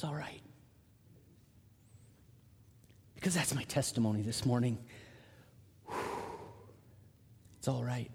It's 0.00 0.04
all 0.06 0.14
right. 0.14 0.40
Because 3.14 3.34
that's 3.34 3.54
my 3.54 3.64
testimony 3.64 4.22
this 4.22 4.46
morning. 4.46 4.78
It's 7.58 7.68
all 7.68 7.84
right. 7.84 8.10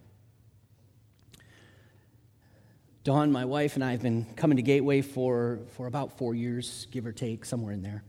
Dawn, 3.04 3.32
my 3.32 3.46
wife, 3.46 3.76
and 3.76 3.84
I 3.84 3.92
have 3.92 4.02
been 4.02 4.26
coming 4.36 4.56
to 4.56 4.64
Gateway 4.64 5.02
for, 5.02 5.60
for 5.76 5.86
about 5.86 6.18
four 6.18 6.34
years, 6.34 6.88
give 6.90 7.06
or 7.06 7.12
take, 7.12 7.46
somewhere 7.46 7.72
in 7.72 7.84
there. 7.84 8.04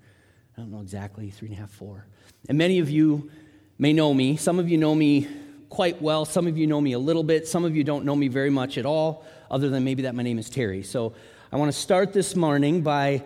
I 0.56 0.62
don't 0.62 0.72
know 0.72 0.80
exactly, 0.80 1.28
three 1.28 1.48
and 1.48 1.58
a 1.58 1.60
half, 1.60 1.70
four. 1.70 2.06
And 2.48 2.56
many 2.56 2.78
of 2.78 2.88
you 2.88 3.30
may 3.78 3.92
know 3.92 4.14
me. 4.14 4.38
Some 4.38 4.58
of 4.58 4.70
you 4.70 4.78
know 4.78 4.94
me 4.94 5.28
quite 5.68 6.00
well. 6.00 6.24
Some 6.24 6.46
of 6.46 6.56
you 6.56 6.66
know 6.66 6.80
me 6.80 6.92
a 6.92 6.98
little 6.98 7.24
bit. 7.24 7.46
Some 7.46 7.66
of 7.66 7.76
you 7.76 7.84
don't 7.84 8.06
know 8.06 8.16
me 8.16 8.28
very 8.28 8.48
much 8.48 8.78
at 8.78 8.86
all, 8.86 9.26
other 9.50 9.68
than 9.68 9.84
maybe 9.84 10.04
that 10.04 10.14
my 10.14 10.22
name 10.22 10.38
is 10.38 10.48
Terry. 10.48 10.82
So 10.82 11.12
I 11.52 11.56
want 11.56 11.70
to 11.70 11.78
start 11.78 12.14
this 12.14 12.34
morning 12.34 12.80
by 12.80 13.22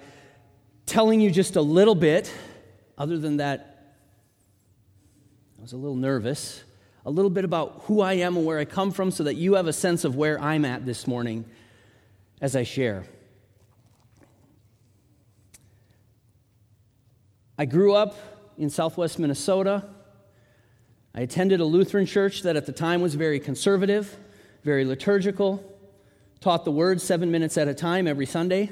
telling 0.91 1.21
you 1.21 1.31
just 1.31 1.55
a 1.55 1.63
little 1.63 1.95
bit, 1.95 2.35
other 2.99 3.17
than 3.17 3.37
that, 3.37 3.95
I 5.57 5.63
was 5.63 5.73
a 5.73 5.77
little 5.77 5.97
nervous, 5.97 6.65
a 7.07 7.11
little 7.11 7.31
bit 7.31 7.45
about 7.45 7.83
who 7.85 8.01
I 8.01 8.15
am 8.15 8.37
and 8.37 8.45
where 8.45 8.59
I 8.59 8.65
come 8.65 8.91
from 8.91 9.13
so 9.13 9.23
that 9.23 9.35
you 9.35 9.55
have 9.55 9.69
a 9.69 9.73
sense 9.73 10.05
of 10.05 10.17
where 10.17 10.41
I'm 10.41 10.65
at 10.65 10.85
this 10.85 11.07
morning 11.07 11.45
as 12.41 12.57
I 12.57 12.65
share. 12.65 13.05
I 17.57 17.67
grew 17.67 17.95
up 17.95 18.17
in 18.59 18.69
southwest 18.69 19.21
Minnesota. 19.21 19.85
I 21.15 21.21
attended 21.21 21.61
a 21.61 21.65
Lutheran 21.65 22.07
church 22.07 22.43
that 22.43 22.57
at 22.57 22.67
the 22.67 22.73
time 22.73 23.01
was 23.01 23.15
very 23.15 23.39
conservative, 23.39 24.17
very 24.65 24.85
liturgical, 24.85 25.65
taught 26.41 26.65
the 26.65 26.73
word 26.73 27.01
seven 27.01 27.31
minutes 27.31 27.57
at 27.57 27.69
a 27.69 27.75
time 27.75 28.09
every 28.09 28.27
Sunday. 28.27 28.71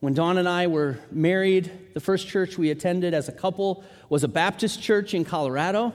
When 0.00 0.14
Dawn 0.14 0.38
and 0.38 0.48
I 0.48 0.68
were 0.68 0.98
married, 1.10 1.70
the 1.94 2.00
first 2.00 2.28
church 2.28 2.56
we 2.56 2.70
attended 2.70 3.14
as 3.14 3.28
a 3.28 3.32
couple 3.32 3.82
was 4.08 4.22
a 4.22 4.28
Baptist 4.28 4.80
church 4.80 5.12
in 5.12 5.24
Colorado 5.24 5.92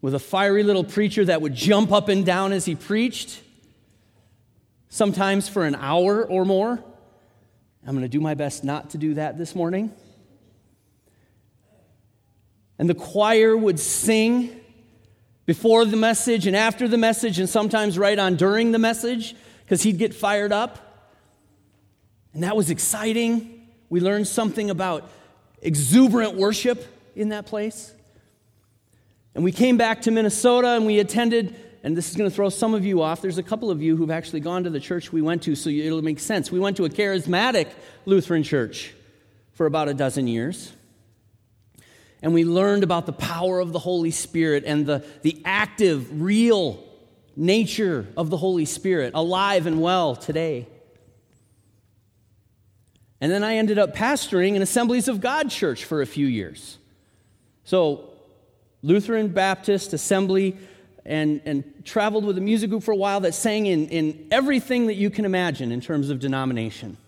with 0.00 0.14
a 0.14 0.18
fiery 0.18 0.64
little 0.64 0.82
preacher 0.82 1.24
that 1.24 1.40
would 1.40 1.54
jump 1.54 1.92
up 1.92 2.08
and 2.08 2.26
down 2.26 2.52
as 2.52 2.64
he 2.64 2.74
preached, 2.74 3.40
sometimes 4.88 5.48
for 5.48 5.64
an 5.64 5.76
hour 5.76 6.24
or 6.24 6.44
more. 6.44 6.82
I'm 7.86 7.94
going 7.94 8.02
to 8.02 8.08
do 8.08 8.20
my 8.20 8.34
best 8.34 8.64
not 8.64 8.90
to 8.90 8.98
do 8.98 9.14
that 9.14 9.38
this 9.38 9.54
morning. 9.54 9.92
And 12.78 12.90
the 12.90 12.94
choir 12.94 13.56
would 13.56 13.78
sing 13.78 14.60
before 15.46 15.84
the 15.84 15.96
message 15.96 16.46
and 16.46 16.56
after 16.56 16.88
the 16.88 16.98
message, 16.98 17.38
and 17.38 17.48
sometimes 17.48 17.96
right 17.96 18.18
on 18.18 18.34
during 18.34 18.72
the 18.72 18.78
message, 18.80 19.36
because 19.64 19.82
he'd 19.82 19.98
get 19.98 20.12
fired 20.12 20.52
up. 20.52 20.83
And 22.34 22.42
that 22.42 22.56
was 22.56 22.68
exciting. 22.68 23.68
We 23.88 24.00
learned 24.00 24.26
something 24.26 24.68
about 24.68 25.08
exuberant 25.62 26.34
worship 26.34 26.84
in 27.16 27.30
that 27.30 27.46
place. 27.46 27.92
And 29.34 29.42
we 29.42 29.52
came 29.52 29.76
back 29.76 30.02
to 30.02 30.10
Minnesota 30.10 30.68
and 30.68 30.84
we 30.84 30.98
attended, 30.98 31.56
and 31.82 31.96
this 31.96 32.10
is 32.10 32.16
going 32.16 32.28
to 32.28 32.34
throw 32.34 32.48
some 32.48 32.74
of 32.74 32.84
you 32.84 33.02
off. 33.02 33.22
There's 33.22 33.38
a 33.38 33.42
couple 33.42 33.70
of 33.70 33.82
you 33.82 33.96
who've 33.96 34.10
actually 34.10 34.40
gone 34.40 34.64
to 34.64 34.70
the 34.70 34.80
church 34.80 35.12
we 35.12 35.22
went 35.22 35.42
to, 35.44 35.54
so 35.54 35.70
it'll 35.70 36.02
make 36.02 36.20
sense. 36.20 36.50
We 36.52 36.60
went 36.60 36.76
to 36.76 36.84
a 36.84 36.90
charismatic 36.90 37.68
Lutheran 38.04 38.42
church 38.42 38.92
for 39.52 39.66
about 39.66 39.88
a 39.88 39.94
dozen 39.94 40.26
years. 40.26 40.72
And 42.20 42.32
we 42.32 42.44
learned 42.44 42.84
about 42.84 43.06
the 43.06 43.12
power 43.12 43.60
of 43.60 43.72
the 43.72 43.78
Holy 43.78 44.10
Spirit 44.10 44.64
and 44.66 44.86
the, 44.86 45.04
the 45.22 45.40
active, 45.44 46.22
real 46.22 46.82
nature 47.36 48.06
of 48.16 48.30
the 48.30 48.36
Holy 48.36 48.64
Spirit, 48.64 49.12
alive 49.14 49.66
and 49.66 49.80
well 49.80 50.16
today. 50.16 50.66
And 53.24 53.32
then 53.32 53.42
I 53.42 53.56
ended 53.56 53.78
up 53.78 53.96
pastoring 53.96 54.54
an 54.54 54.60
Assemblies 54.60 55.08
of 55.08 55.22
God 55.22 55.48
church 55.48 55.86
for 55.86 56.02
a 56.02 56.06
few 56.06 56.26
years. 56.26 56.76
So, 57.64 58.10
Lutheran, 58.82 59.28
Baptist, 59.28 59.94
Assembly, 59.94 60.58
and, 61.06 61.40
and 61.46 61.86
traveled 61.86 62.26
with 62.26 62.36
a 62.36 62.42
music 62.42 62.68
group 62.68 62.82
for 62.82 62.92
a 62.92 62.96
while 62.96 63.20
that 63.20 63.32
sang 63.32 63.64
in, 63.64 63.88
in 63.88 64.26
everything 64.30 64.88
that 64.88 64.96
you 64.96 65.08
can 65.08 65.24
imagine 65.24 65.72
in 65.72 65.80
terms 65.80 66.10
of 66.10 66.20
denomination. 66.20 66.98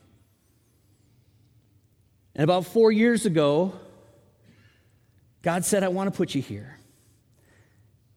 And 2.35 2.45
about 2.45 2.65
four 2.65 2.91
years 2.91 3.27
ago, 3.27 3.75
God 5.43 5.67
said, 5.67 5.85
I 5.85 5.89
want 5.89 6.11
to 6.11 6.17
put 6.17 6.35
you 6.35 6.41
here. 6.41 6.79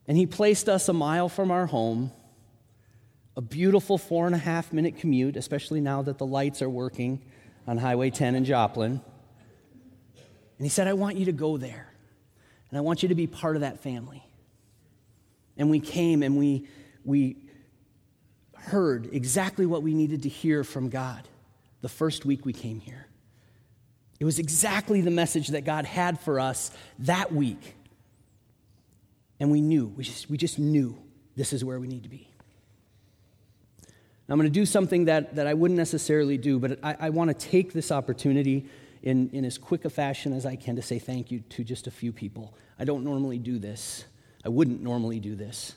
And 0.08 0.16
He 0.16 0.26
placed 0.26 0.70
us 0.70 0.88
a 0.88 0.94
mile 0.94 1.28
from 1.28 1.52
our 1.52 1.66
home, 1.66 2.14
a 3.36 3.42
beautiful 3.42 3.98
four 3.98 4.26
and 4.26 4.36
a 4.36 4.40
half 4.40 4.72
minute 4.72 5.00
commute, 5.00 5.36
especially 5.36 5.82
now 5.82 6.02
that 6.04 6.18
the 6.18 6.26
lights 6.26 6.62
are 6.62 6.70
working 6.70 7.22
on 7.70 7.78
Highway 7.78 8.10
10 8.10 8.34
in 8.34 8.46
Joplin. 8.46 8.94
And 8.94 10.66
he 10.66 10.70
said, 10.70 10.88
I 10.88 10.94
want 10.94 11.18
you 11.18 11.26
to 11.26 11.32
go 11.32 11.58
there. 11.58 11.88
And 12.70 12.80
I 12.80 12.82
want 12.82 13.04
you 13.04 13.10
to 13.10 13.16
be 13.16 13.28
part 13.28 13.56
of 13.56 13.62
that 13.62 13.84
family. 13.84 14.24
And 15.56 15.70
we 15.70 15.80
came 15.80 16.24
and 16.24 16.36
we, 16.36 16.68
we 17.06 17.38
heard 18.56 19.10
exactly 19.12 19.68
what 19.68 19.84
we 19.84 19.94
needed 19.94 20.24
to 20.24 20.30
hear 20.30 20.64
from 20.64 20.90
God 20.90 21.28
the 21.82 21.90
first 21.90 22.26
week 22.26 22.44
we 22.44 22.54
came 22.54 22.80
here. 22.80 23.06
It 24.20 24.26
was 24.26 24.40
exactly 24.40 25.02
the 25.02 25.12
message 25.12 25.50
that 25.50 25.64
God 25.64 25.86
had 25.86 26.20
for 26.20 26.40
us 26.40 26.72
that 26.98 27.32
week. 27.32 27.76
And 29.40 29.52
we 29.52 29.62
knew, 29.62 29.94
we 29.96 30.06
just, 30.06 30.28
we 30.28 30.38
just 30.38 30.58
knew 30.58 30.98
this 31.36 31.54
is 31.54 31.64
where 31.64 31.80
we 31.80 31.88
need 31.88 32.02
to 32.02 32.10
be. 32.10 32.29
I'm 34.30 34.38
going 34.38 34.52
to 34.52 34.60
do 34.60 34.66
something 34.66 35.06
that, 35.06 35.36
that 35.36 35.48
I 35.48 35.56
wouldn't 35.56 35.78
necessarily 35.78 36.38
do, 36.38 36.60
but 36.60 36.80
I, 36.84 36.96
I 37.00 37.10
want 37.10 37.30
to 37.30 37.34
take 37.34 37.74
this 37.74 37.92
opportunity 37.92 38.68
in, 39.02 39.30
in 39.32 39.44
as 39.44 39.58
quick 39.58 39.86
a 39.86 39.90
fashion 39.90 40.34
as 40.34 40.46
I 40.46 40.56
can 40.56 40.76
to 40.76 40.82
say 40.82 41.00
thank 41.00 41.32
you 41.32 41.40
to 41.40 41.64
just 41.64 41.88
a 41.88 41.92
few 41.92 42.12
people. 42.12 42.54
I 42.78 42.86
don't 42.86 43.04
normally 43.04 43.40
do 43.40 43.58
this. 43.58 44.06
I 44.46 44.50
wouldn't 44.50 44.82
normally 44.82 45.20
do 45.20 45.36
this. 45.36 45.74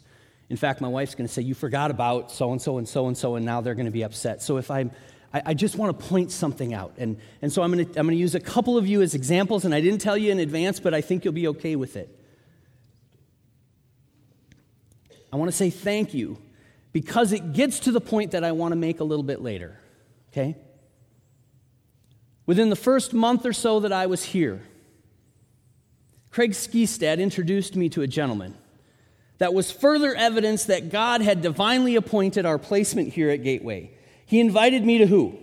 In 0.51 0.57
fact, 0.59 0.83
my 0.83 0.89
wife's 0.89 1.15
going 1.15 1.27
to 1.27 1.33
say, 1.33 1.41
You 1.41 1.55
forgot 1.55 1.91
about 1.91 2.31
so 2.31 2.53
and 2.53 2.61
so 2.61 2.77
and 2.77 2.87
so 2.87 3.07
and 3.07 3.17
so, 3.17 3.37
and 3.37 3.47
now 3.47 3.63
they're 3.63 3.75
going 3.75 3.87
to 3.87 3.93
be 3.93 4.05
upset. 4.05 4.43
So 4.43 4.59
if 4.59 4.71
I'm, 4.71 4.91
I, 5.33 5.43
I 5.47 5.55
just 5.55 5.77
want 5.77 5.99
to 5.99 6.07
point 6.07 6.31
something 6.31 6.75
out. 6.75 6.93
And, 6.99 7.17
and 7.41 7.51
so 7.51 7.63
I'm 7.63 7.73
going, 7.73 7.87
to, 7.87 7.99
I'm 7.99 8.07
going 8.07 8.17
to 8.17 8.21
use 8.21 8.35
a 8.35 8.41
couple 8.41 8.77
of 8.77 8.87
you 8.87 9.01
as 9.01 9.15
examples, 9.15 9.65
and 9.65 9.75
I 9.75 9.81
didn't 9.81 10.01
tell 10.01 10.19
you 10.19 10.31
in 10.31 10.39
advance, 10.41 10.79
but 10.79 10.93
I 10.93 11.01
think 11.01 11.25
you'll 11.25 11.33
be 11.33 11.49
okay 11.49 11.75
with 11.75 11.97
it. 11.97 12.19
I 15.33 15.37
want 15.37 15.51
to 15.51 15.57
say 15.57 15.71
thank 15.71 16.13
you 16.13 16.37
because 16.93 17.33
it 17.33 17.53
gets 17.53 17.81
to 17.81 17.93
the 17.93 18.01
point 18.01 18.33
that 18.33 18.45
I 18.45 18.53
want 18.53 18.73
to 18.73 18.77
make 18.77 19.01
a 19.01 19.05
little 19.05 19.23
bit 19.23 19.41
later. 19.41 19.79
Okay? 20.31 20.57
Within 22.47 22.71
the 22.71 22.77
first 22.77 23.13
month 23.13 23.47
or 23.47 23.53
so 23.53 23.81
that 23.81 23.93
I 23.93 24.07
was 24.07 24.25
here, 24.25 24.63
Craig 26.31 26.55
Skistad 26.55 27.19
introduced 27.19 27.77
me 27.77 27.89
to 27.91 28.03
a 28.03 28.07
gentleman 28.07 28.57
that 29.39 29.55
was 29.55 29.71
further 29.71 30.15
evidence 30.15 30.65
that 30.67 30.91
God 30.91 31.21
had 31.21 31.43
divinely 31.43 31.97
appointed 31.97 32.47
our 32.47 32.59
placement 32.59 33.13
here 33.13 33.29
at 33.31 33.43
Gateway. 33.43 33.91
He 34.25 34.41
invited 34.41 34.85
me 34.85 34.99
to 34.99 35.07
who? 35.07 35.39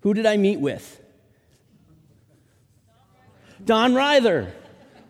Who 0.00 0.14
did 0.14 0.26
I 0.26 0.36
meet 0.36 0.60
with? 0.60 1.00
Don 3.64 3.94
Ryther. 3.94 4.52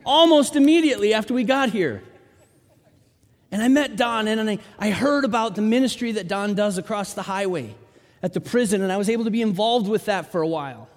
Almost 0.04 0.56
immediately 0.56 1.14
after 1.14 1.32
we 1.32 1.44
got 1.44 1.70
here. 1.70 2.03
And 3.52 3.62
I 3.62 3.68
met 3.68 3.96
Don, 3.96 4.28
and 4.28 4.48
I, 4.48 4.58
I 4.78 4.90
heard 4.90 5.24
about 5.24 5.56
the 5.56 5.62
ministry 5.62 6.12
that 6.12 6.28
Don 6.28 6.54
does 6.54 6.78
across 6.78 7.14
the 7.14 7.22
highway 7.22 7.74
at 8.22 8.32
the 8.32 8.40
prison, 8.40 8.82
and 8.82 8.92
I 8.92 8.96
was 8.96 9.08
able 9.10 9.24
to 9.24 9.30
be 9.30 9.42
involved 9.42 9.88
with 9.88 10.04
that 10.04 10.30
for 10.30 10.40
a 10.40 10.46
while. 10.46 10.88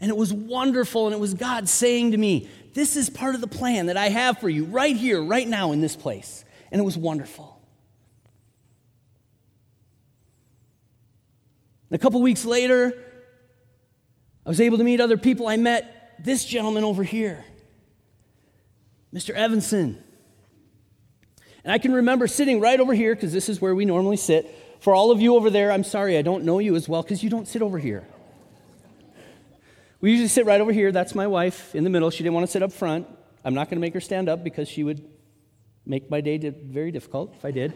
And 0.00 0.10
it 0.10 0.16
was 0.16 0.32
wonderful, 0.32 1.06
and 1.06 1.14
it 1.14 1.20
was 1.20 1.32
God 1.34 1.68
saying 1.68 2.10
to 2.10 2.18
me, 2.18 2.48
This 2.74 2.96
is 2.96 3.08
part 3.08 3.34
of 3.34 3.40
the 3.40 3.46
plan 3.46 3.86
that 3.86 3.96
I 3.96 4.08
have 4.08 4.38
for 4.38 4.48
you 4.48 4.64
right 4.64 4.96
here, 4.96 5.22
right 5.22 5.46
now, 5.48 5.72
in 5.72 5.80
this 5.80 5.96
place. 5.96 6.44
And 6.70 6.80
it 6.80 6.84
was 6.84 6.98
wonderful. 6.98 7.52
a 11.90 11.98
couple 11.98 12.22
weeks 12.22 12.46
later, 12.46 12.94
I 14.46 14.48
was 14.48 14.60
able 14.60 14.78
to 14.78 14.84
meet 14.84 15.00
other 15.00 15.18
people. 15.18 15.46
I 15.46 15.56
met 15.56 16.14
this 16.18 16.44
gentleman 16.44 16.84
over 16.84 17.02
here, 17.02 17.44
Mr. 19.14 19.34
Evanson. 19.34 20.02
And 21.64 21.72
I 21.72 21.78
can 21.78 21.92
remember 21.92 22.26
sitting 22.26 22.60
right 22.60 22.78
over 22.78 22.94
here, 22.94 23.14
because 23.14 23.32
this 23.32 23.48
is 23.48 23.60
where 23.60 23.74
we 23.74 23.84
normally 23.84 24.16
sit. 24.16 24.58
For 24.80 24.94
all 24.94 25.10
of 25.12 25.20
you 25.20 25.36
over 25.36 25.48
there, 25.48 25.70
I'm 25.70 25.84
sorry, 25.84 26.18
I 26.18 26.22
don't 26.22 26.44
know 26.44 26.58
you 26.58 26.74
as 26.74 26.88
well, 26.88 27.02
because 27.02 27.22
you 27.22 27.30
don't 27.30 27.46
sit 27.46 27.62
over 27.62 27.78
here. 27.78 28.04
We 30.00 30.10
usually 30.10 30.28
sit 30.28 30.44
right 30.44 30.60
over 30.60 30.72
here. 30.72 30.90
That's 30.90 31.14
my 31.14 31.28
wife 31.28 31.74
in 31.76 31.84
the 31.84 31.90
middle. 31.90 32.10
She 32.10 32.24
didn't 32.24 32.34
want 32.34 32.46
to 32.46 32.50
sit 32.52 32.62
up 32.62 32.72
front. 32.72 33.06
I'm 33.44 33.54
not 33.54 33.70
going 33.70 33.76
to 33.76 33.80
make 33.80 33.94
her 33.94 34.00
stand 34.00 34.28
up 34.28 34.42
because 34.42 34.68
she 34.68 34.82
would 34.82 35.08
make 35.86 36.10
my 36.10 36.20
day 36.20 36.38
very 36.38 36.90
difficult 36.90 37.34
if 37.36 37.44
I 37.44 37.52
did. 37.52 37.72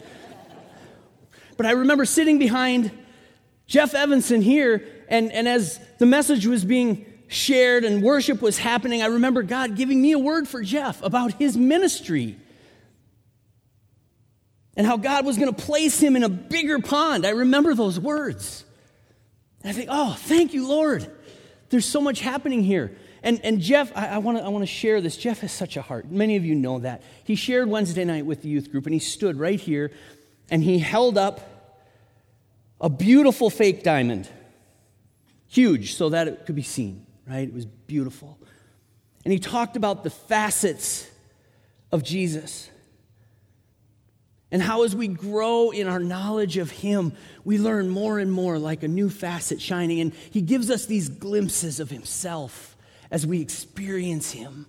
but 1.55 1.65
I 1.65 1.71
remember 1.71 2.03
sitting 2.03 2.37
behind 2.37 2.91
Jeff 3.65 3.93
Evanson 3.93 4.41
here, 4.41 4.85
and, 5.07 5.31
and 5.31 5.47
as 5.47 5.79
the 5.99 6.05
message 6.05 6.45
was 6.45 6.65
being 6.65 7.05
shared 7.29 7.85
and 7.85 8.03
worship 8.03 8.41
was 8.41 8.57
happening, 8.57 9.01
I 9.01 9.07
remember 9.07 9.43
God 9.43 9.75
giving 9.77 10.01
me 10.01 10.11
a 10.11 10.19
word 10.19 10.49
for 10.49 10.61
Jeff 10.61 11.01
about 11.03 11.33
his 11.33 11.55
ministry 11.55 12.37
and 14.77 14.87
how 14.87 14.95
God 14.95 15.25
was 15.25 15.37
going 15.37 15.53
to 15.53 15.61
place 15.65 15.99
him 15.99 16.15
in 16.15 16.23
a 16.23 16.29
bigger 16.29 16.79
pond. 16.79 17.25
I 17.25 17.31
remember 17.31 17.73
those 17.73 17.99
words. 17.99 18.63
And 19.63 19.71
I 19.71 19.73
think, 19.73 19.89
oh, 19.91 20.15
thank 20.17 20.53
you, 20.53 20.67
Lord. 20.67 21.11
There's 21.69 21.85
so 21.85 21.99
much 21.99 22.21
happening 22.21 22.63
here. 22.63 22.95
And, 23.23 23.41
and 23.43 23.59
Jeff, 23.59 23.91
I, 23.97 24.07
I 24.07 24.17
want 24.19 24.61
to 24.61 24.65
share 24.67 25.01
this. 25.01 25.17
Jeff 25.17 25.39
has 25.39 25.51
such 25.51 25.75
a 25.75 25.81
heart. 25.81 26.09
Many 26.09 26.37
of 26.37 26.45
you 26.45 26.55
know 26.55 26.79
that. 26.79 27.01
He 27.25 27.35
shared 27.35 27.67
Wednesday 27.67 28.05
night 28.05 28.25
with 28.25 28.43
the 28.43 28.49
youth 28.49 28.71
group, 28.71 28.85
and 28.85 28.93
he 28.93 28.99
stood 28.99 29.37
right 29.37 29.59
here 29.59 29.91
and 30.49 30.63
he 30.63 30.79
held 30.79 31.17
up 31.17 31.41
a 32.79 32.89
beautiful 32.89 33.49
fake 33.49 33.83
diamond, 33.83 34.29
huge, 35.47 35.95
so 35.95 36.09
that 36.09 36.27
it 36.27 36.45
could 36.45 36.55
be 36.55 36.61
seen, 36.61 37.05
right? 37.27 37.47
It 37.47 37.53
was 37.53 37.65
beautiful. 37.65 38.37
And 39.25 39.33
he 39.33 39.39
talked 39.39 39.75
about 39.75 40.03
the 40.03 40.09
facets 40.09 41.09
of 41.91 42.03
Jesus. 42.03 42.69
And 44.51 44.61
how, 44.61 44.83
as 44.83 44.95
we 44.95 45.07
grow 45.07 45.71
in 45.71 45.87
our 45.87 45.99
knowledge 45.99 46.57
of 46.57 46.71
Him, 46.71 47.11
we 47.43 47.57
learn 47.57 47.89
more 47.89 48.17
and 48.17 48.31
more 48.31 48.57
like 48.57 48.81
a 48.83 48.87
new 48.87 49.09
facet 49.09 49.61
shining. 49.61 49.99
And 49.99 50.13
He 50.31 50.41
gives 50.41 50.71
us 50.71 50.85
these 50.85 51.09
glimpses 51.09 51.79
of 51.79 51.89
Himself 51.89 52.77
as 53.11 53.27
we 53.27 53.41
experience 53.41 54.31
Him. 54.31 54.67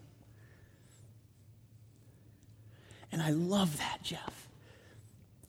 And 3.12 3.22
I 3.22 3.30
love 3.30 3.78
that, 3.78 3.98
Jeff. 4.02 4.48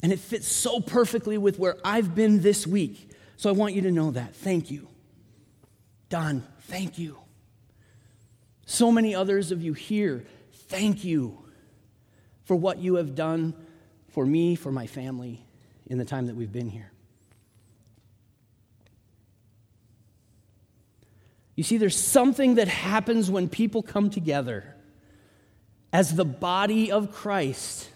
And 0.01 0.13
it 0.13 0.19
fits 0.19 0.47
so 0.47 0.79
perfectly 0.79 1.37
with 1.37 1.57
where 1.57 1.77
I've 1.83 2.13
been 2.13 2.41
this 2.41 2.65
week. 2.67 3.09
So 3.35 3.49
I 3.49 3.53
want 3.53 3.73
you 3.73 3.81
to 3.81 3.91
know 3.91 4.11
that. 4.11 4.35
Thank 4.35 4.69
you. 4.69 4.87
Don, 6.09 6.43
thank 6.61 6.97
you. 6.97 7.17
So 8.65 8.91
many 8.91 9.15
others 9.15 9.51
of 9.51 9.63
you 9.63 9.73
here, 9.73 10.23
thank 10.53 11.03
you 11.03 11.39
for 12.43 12.55
what 12.55 12.77
you 12.77 12.95
have 12.95 13.15
done 13.15 13.55
for 14.11 14.25
me, 14.25 14.55
for 14.55 14.71
my 14.71 14.87
family 14.87 15.43
in 15.87 15.97
the 15.97 16.05
time 16.05 16.27
that 16.27 16.35
we've 16.35 16.51
been 16.51 16.69
here. 16.69 16.91
You 21.55 21.63
see, 21.63 21.77
there's 21.77 21.99
something 21.99 22.55
that 22.55 22.67
happens 22.67 23.29
when 23.29 23.49
people 23.49 23.83
come 23.83 24.09
together 24.09 24.75
as 25.91 26.15
the 26.15 26.25
body 26.25 26.91
of 26.91 27.11
Christ 27.11 27.89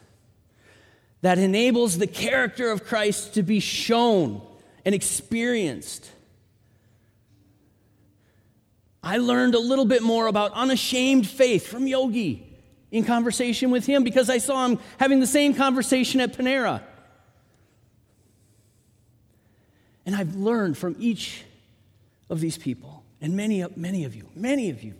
that 1.21 1.37
enables 1.37 1.97
the 1.97 2.07
character 2.07 2.69
of 2.69 2.83
Christ 2.83 3.35
to 3.35 3.43
be 3.43 3.61
shown 3.61 4.41
and 4.83 4.93
experienced. 4.93 6.11
I 9.01 9.17
learned 9.17 9.55
a 9.55 9.59
little 9.59 9.85
bit 9.85 10.03
more 10.03 10.27
about 10.27 10.51
unashamed 10.53 11.27
faith 11.27 11.67
from 11.67 11.87
Yogi 11.87 12.52
in 12.93 13.03
conversation 13.03 13.71
with 13.71 13.87
him 13.87 14.03
because 14.03 14.29
I 14.29 14.37
saw 14.37 14.67
him 14.67 14.79
having 14.99 15.19
the 15.19 15.27
same 15.27 15.55
conversation 15.55 16.21
at 16.21 16.37
Panera. 16.37 16.81
And 20.05 20.15
I've 20.15 20.35
learned 20.35 20.77
from 20.77 20.95
each 20.99 21.43
of 22.29 22.39
these 22.39 22.57
people, 22.57 23.03
and 23.19 23.35
many, 23.35 23.65
many 23.75 24.03
of 24.03 24.15
you, 24.15 24.29
many 24.35 24.69
of 24.69 24.83
you. 24.83 24.93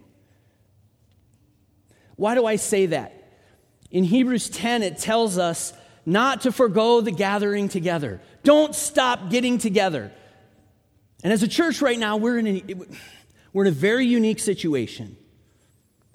Why 2.16 2.34
do 2.34 2.48
I 2.48 2.56
say 2.56 2.88
that? 2.88 3.14
In 3.92 4.04
Hebrews 4.04 4.50
10, 4.50 4.82
it 4.82 4.98
tells 4.98 5.38
us 5.38 5.72
not 6.04 6.42
to 6.42 6.52
forego 6.52 7.00
the 7.00 7.12
gathering 7.12 7.70
together. 7.70 8.22
Don't 8.44 8.74
stop 8.74 9.30
getting 9.30 9.60
together. 9.60 10.12
And 11.24 11.32
as 11.32 11.44
a 11.44 11.48
church 11.48 11.80
right 11.80 12.00
now, 12.00 12.18
we're 12.18 12.40
in 12.40 12.48
a, 12.48 12.64
we're 13.54 13.66
in 13.66 13.72
a 13.72 13.76
very 13.76 14.08
unique 14.08 14.40
situation. 14.40 15.16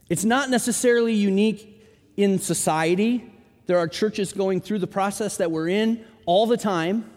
It's 0.09 0.25
not 0.25 0.51
necessarily 0.51 1.15
unique 1.15 1.83
in 2.17 2.39
society. 2.39 3.31
There 3.67 3.79
are 3.79 3.89
churches 3.89 4.33
going 4.33 4.61
through 4.61 4.79
the 4.79 4.87
process 4.87 5.37
that 5.37 5.51
we're 5.51 5.69
in 5.69 6.05
all 6.27 6.47
the 6.47 6.57
time, 6.57 7.11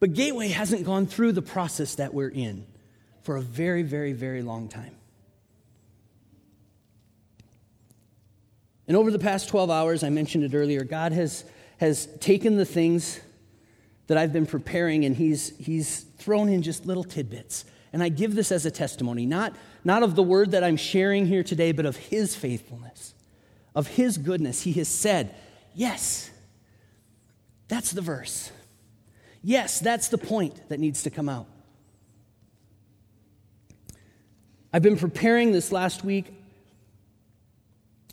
but 0.00 0.14
Gateway 0.14 0.48
hasn't 0.48 0.84
gone 0.84 1.06
through 1.06 1.32
the 1.32 1.42
process 1.42 1.96
that 1.96 2.14
we're 2.14 2.28
in 2.28 2.66
for 3.22 3.36
a 3.36 3.42
very, 3.42 3.82
very, 3.82 4.12
very 4.12 4.42
long 4.42 4.68
time. 4.68 4.94
And 8.88 8.96
over 8.96 9.10
the 9.10 9.18
past 9.18 9.48
12 9.48 9.70
hours, 9.70 10.04
I 10.04 10.10
mentioned 10.10 10.44
it 10.44 10.54
earlier, 10.54 10.84
God 10.84 11.12
has, 11.12 11.44
has 11.78 12.06
taken 12.20 12.56
the 12.56 12.64
things 12.64 13.20
that 14.06 14.16
I've 14.16 14.32
been 14.32 14.46
preparing 14.46 15.04
and 15.04 15.16
he's, 15.16 15.56
he's 15.58 16.02
thrown 16.18 16.48
in 16.48 16.62
just 16.62 16.86
little 16.86 17.04
tidbits. 17.04 17.64
And 17.96 18.02
I 18.02 18.10
give 18.10 18.34
this 18.34 18.52
as 18.52 18.66
a 18.66 18.70
testimony, 18.70 19.24
not 19.24 19.56
not 19.82 20.02
of 20.02 20.16
the 20.16 20.22
word 20.22 20.50
that 20.50 20.62
I'm 20.62 20.76
sharing 20.76 21.24
here 21.24 21.42
today, 21.42 21.72
but 21.72 21.86
of 21.86 21.96
his 21.96 22.36
faithfulness, 22.36 23.14
of 23.74 23.86
his 23.86 24.18
goodness. 24.18 24.60
He 24.60 24.72
has 24.74 24.86
said, 24.86 25.34
Yes, 25.74 26.30
that's 27.68 27.92
the 27.92 28.02
verse. 28.02 28.52
Yes, 29.42 29.80
that's 29.80 30.08
the 30.08 30.18
point 30.18 30.68
that 30.68 30.78
needs 30.78 31.04
to 31.04 31.10
come 31.10 31.30
out. 31.30 31.46
I've 34.74 34.82
been 34.82 34.98
preparing 34.98 35.52
this 35.52 35.72
last 35.72 36.04
week 36.04 36.26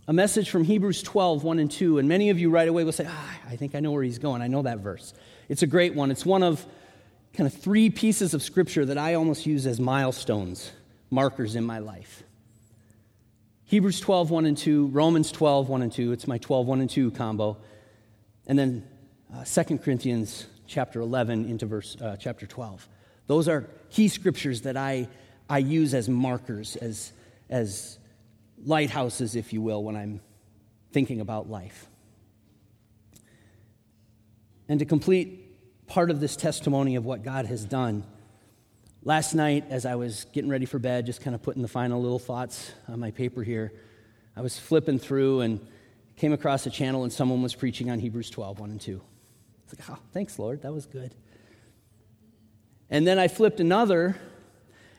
a 0.08 0.14
message 0.14 0.50
from 0.50 0.64
Hebrews 0.64 1.04
12, 1.04 1.44
1 1.44 1.60
and 1.60 1.70
2, 1.70 1.98
and 1.98 2.08
many 2.08 2.30
of 2.30 2.40
you 2.40 2.50
right 2.50 2.70
away 2.70 2.86
will 2.86 2.94
say, 2.94 3.06
ah, 3.10 3.38
I 3.50 3.58
think 3.58 3.76
I 3.76 3.82
know 3.82 3.92
where 3.92 4.04
he's 4.04 4.18
going. 4.18 4.42
I 4.42 4.48
know 4.48 4.62
that 4.62 4.80
verse. 4.80 5.14
It's 5.50 5.62
a 5.62 5.68
great 5.68 5.94
one. 5.94 6.10
It's 6.10 6.26
one 6.26 6.42
of 6.42 6.66
kind 7.34 7.48
of 7.48 7.54
three 7.54 7.90
pieces 7.90 8.34
of 8.34 8.44
scripture 8.44 8.86
that 8.86 8.98
I 8.98 9.16
almost 9.16 9.46
use 9.46 9.66
as 9.66 9.80
milestones 9.80 10.72
markers 11.10 11.56
in 11.56 11.64
my 11.64 11.80
life. 11.80 12.24
Hebrews 13.66 14.00
12, 14.00 14.30
1 14.30 14.46
and 14.46 14.58
2, 14.58 14.88
Romans 14.88 15.32
12, 15.32 15.70
1 15.70 15.82
and 15.82 15.92
2. 15.92 16.12
It's 16.12 16.28
my 16.28 16.38
12, 16.38 16.68
1 16.68 16.82
and 16.82 16.90
2 16.90 17.12
combo. 17.12 17.58
And 18.46 18.58
then 18.58 18.88
uh, 19.34 19.46
2 19.46 19.80
Corinthians 19.80 20.46
chapter 20.68 21.00
11 21.00 21.46
into 21.46 21.66
verse 21.66 21.98
uh, 22.00 22.18
chapter 22.20 22.46
12. 22.46 22.88
Those 23.28 23.48
are 23.48 23.68
key 23.90 24.10
scriptures 24.10 24.62
that 24.62 24.78
I, 24.78 25.08
I 25.50 25.60
use 25.60 25.94
as 25.94 26.10
markers, 26.10 26.76
as, 26.76 27.14
as 27.50 27.98
lighthouses, 28.64 29.36
if 29.36 29.54
you 29.54 29.62
will, 29.62 29.84
when 29.84 29.96
I'm 29.96 30.20
thinking 30.92 31.22
about 31.22 31.50
life. 31.50 31.88
And 34.70 34.80
to 34.80 34.86
complete 34.86 35.43
part 35.94 36.12
of 36.12 36.20
this 36.20 36.36
testimony 36.36 36.96
of 36.96 37.06
what 37.06 37.24
God 37.24 37.46
has 37.46 37.64
done, 37.64 38.04
Last 39.06 39.34
night, 39.34 39.66
as 39.70 39.86
I 39.86 39.96
was 39.96 40.28
getting 40.32 40.50
ready 40.50 40.66
for 40.66 40.80
bed, 40.80 41.06
just 41.06 41.20
kind 41.20 41.36
of 41.36 41.42
putting 41.42 41.62
the 41.62 41.68
final 41.68 42.02
little 42.02 42.20
thoughts 42.20 42.72
on 42.88 43.02
my 43.02 43.12
paper 43.12 43.44
here, 43.44 43.74
I 44.34 44.40
was 44.40 44.58
flipping 44.58 44.98
through 44.98 45.42
and 45.42 45.60
came 46.16 46.32
across 46.32 46.66
a 46.68 46.70
channel 46.70 47.04
and 47.04 47.12
someone 47.12 47.42
was 47.42 47.54
preaching 47.54 47.92
on 47.92 48.00
Hebrews 48.00 48.30
12, 48.30 48.62
1 48.62 48.72
and 48.72 48.80
2. 48.80 49.02
It's 49.66 49.78
like, 49.78 49.90
oh, 49.90 50.02
thanks, 50.14 50.40
Lord, 50.40 50.62
that 50.62 50.72
was 50.72 50.86
good. 50.86 51.14
And 52.90 53.06
then 53.06 53.20
I 53.20 53.28
flipped 53.28 53.60
another, 53.60 54.16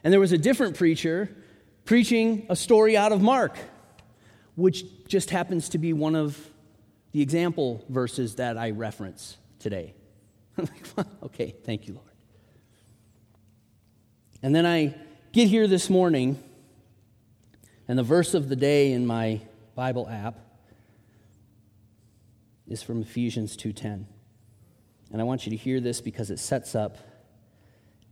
and 0.03 0.13
there 0.13 0.21
was 0.21 0.33
a 0.33 0.39
different 0.39 0.77
preacher 0.77 1.35
preaching 1.87 2.45
a 2.51 2.57
story 2.57 2.95
out 2.95 3.11
of 3.11 3.23
Mark, 3.23 3.57
which 4.55 4.85
just 5.09 5.31
happens 5.31 5.71
to 5.71 5.79
be 5.79 5.95
one 5.95 6.15
of 6.15 6.39
the 7.13 7.23
example 7.23 7.83
verses 7.89 8.35
that 8.35 8.59
I 8.59 8.73
reference 8.73 9.39
today. 9.59 9.95
Like, 10.97 11.07
okay, 11.25 11.55
thank 11.65 11.89
you, 11.89 11.95
Lord. 11.95 12.07
And 14.43 14.55
then 14.55 14.67
I 14.67 14.95
get 15.33 15.49
here 15.49 15.67
this 15.67 15.91
morning, 15.91 16.41
and 17.89 17.99
the 17.99 18.05
verse 18.05 18.35
of 18.35 18.49
the 18.49 18.57
day 18.57 18.93
in 18.93 19.07
my 19.07 19.41
Bible 19.75 20.09
app 20.09 20.39
is 22.69 22.83
from 22.83 23.03
Ephesians 23.03 23.57
2:10. 23.57 24.07
And 25.11 25.21
I 25.21 25.25
want 25.25 25.47
you 25.47 25.51
to 25.51 25.57
hear 25.57 25.81
this 25.81 26.01
because 26.01 26.31
it 26.31 26.39
sets 26.39 26.75
up 26.75 26.99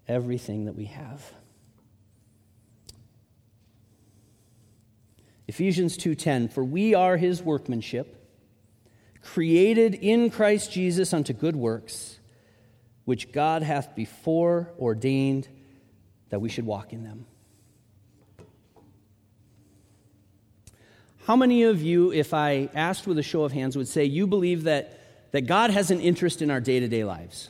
everything 0.08 0.64
that 0.64 0.74
we 0.74 0.86
have. 0.86 1.32
Ephesians 5.46 5.96
2:10 5.96 6.48
For 6.48 6.64
we 6.64 6.94
are 6.94 7.16
his 7.16 7.42
workmanship 7.42 8.18
created 9.20 9.94
in 9.94 10.30
Christ 10.30 10.72
Jesus 10.72 11.12
unto 11.12 11.32
good 11.32 11.56
works 11.56 12.18
which 13.04 13.32
God 13.32 13.62
hath 13.62 13.94
before 13.94 14.72
ordained 14.78 15.48
that 16.30 16.40
we 16.40 16.48
should 16.48 16.66
walk 16.66 16.92
in 16.92 17.04
them. 17.04 17.26
How 21.26 21.36
many 21.36 21.62
of 21.62 21.82
you, 21.82 22.12
if 22.12 22.34
I 22.34 22.68
asked 22.74 23.06
with 23.06 23.18
a 23.18 23.22
show 23.22 23.44
of 23.44 23.52
hands, 23.52 23.76
would 23.76 23.86
say 23.86 24.04
you 24.04 24.26
believe 24.26 24.64
that, 24.64 25.30
that 25.32 25.42
God 25.42 25.70
has 25.70 25.90
an 25.90 26.00
interest 26.00 26.42
in 26.42 26.50
our 26.50 26.60
day 26.60 26.80
to 26.80 26.88
day 26.88 27.04
lives? 27.04 27.48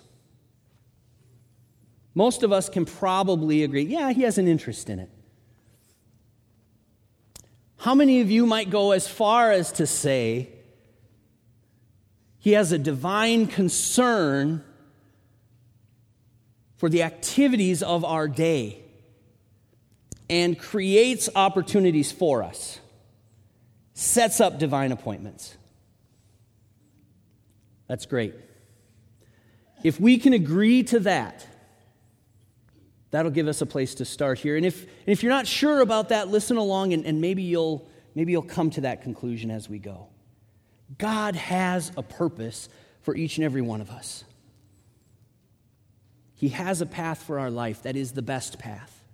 Most 2.15 2.43
of 2.43 2.53
us 2.53 2.69
can 2.69 2.85
probably 2.85 3.63
agree, 3.63 3.85
yeah, 3.85 4.13
He 4.13 4.23
has 4.23 4.37
an 4.37 4.47
interest 4.47 4.91
in 4.91 4.99
it. 4.99 5.11
How 7.79 7.95
many 7.95 8.21
of 8.21 8.31
you 8.31 8.47
might 8.47 8.69
go 8.69 8.93
as 8.93 9.09
far 9.09 9.51
as 9.51 9.73
to 9.73 9.87
say 9.87 10.51
He 12.39 12.53
has 12.53 12.73
a 12.73 12.79
divine 12.79 13.47
concern 13.47 14.63
for 16.83 16.89
the 16.89 17.05
activities 17.05 17.81
of 17.81 18.05
our 18.05 18.27
day 18.27 18.77
and 20.29 20.59
creates 20.59 21.29
opportunities 21.37 22.11
for 22.11 22.43
us, 22.43 22.81
sets 23.95 24.41
up 24.41 24.59
divine 24.59 24.91
appointments. 24.91 25.57
That's 27.87 28.05
great. 28.05 28.35
if 29.85 30.01
we 30.01 30.19
can 30.19 30.33
agree 30.33 30.83
to 30.83 30.99
that, 30.99 31.47
that'll 33.13 33.31
give 33.31 33.47
us 33.47 33.61
a 33.61 33.67
place 33.67 33.95
to 33.95 34.05
start 34.05 34.41
here. 34.41 34.57
And 34.57 34.67
if, 34.67 34.83
and 34.83 34.91
if 35.07 35.23
you're 35.23 35.31
not 35.31 35.47
sure 35.47 35.83
about 35.83 36.09
that, 36.09 36.31
listen 36.31 36.57
along 36.57 36.95
and, 36.95 37.07
and 37.07 37.21
maybe, 37.21 37.45
you'll, 37.45 37.89
maybe 38.17 38.33
you'll 38.33 38.43
come 38.43 38.71
to 38.71 38.81
that 38.81 39.03
conclusion 39.03 39.53
as 39.53 39.69
we 39.69 39.79
go. 39.79 40.09
God 40.99 41.37
has 41.37 41.93
a 41.97 42.03
purpose 42.03 42.69
for 43.03 43.15
each 43.15 43.37
and 43.37 43.45
every 43.45 43.63
one 43.63 43.81
of 43.81 43.89
us. 43.89 44.25
He 46.43 46.49
has 46.49 46.81
a 46.81 46.87
path 46.87 47.23
for 47.23 47.39
our 47.39 47.53
life 47.53 47.85
that 47.85 47.95
is 47.95 48.15
the 48.15 48.21
best 48.21 48.59
path. 48.59 49.05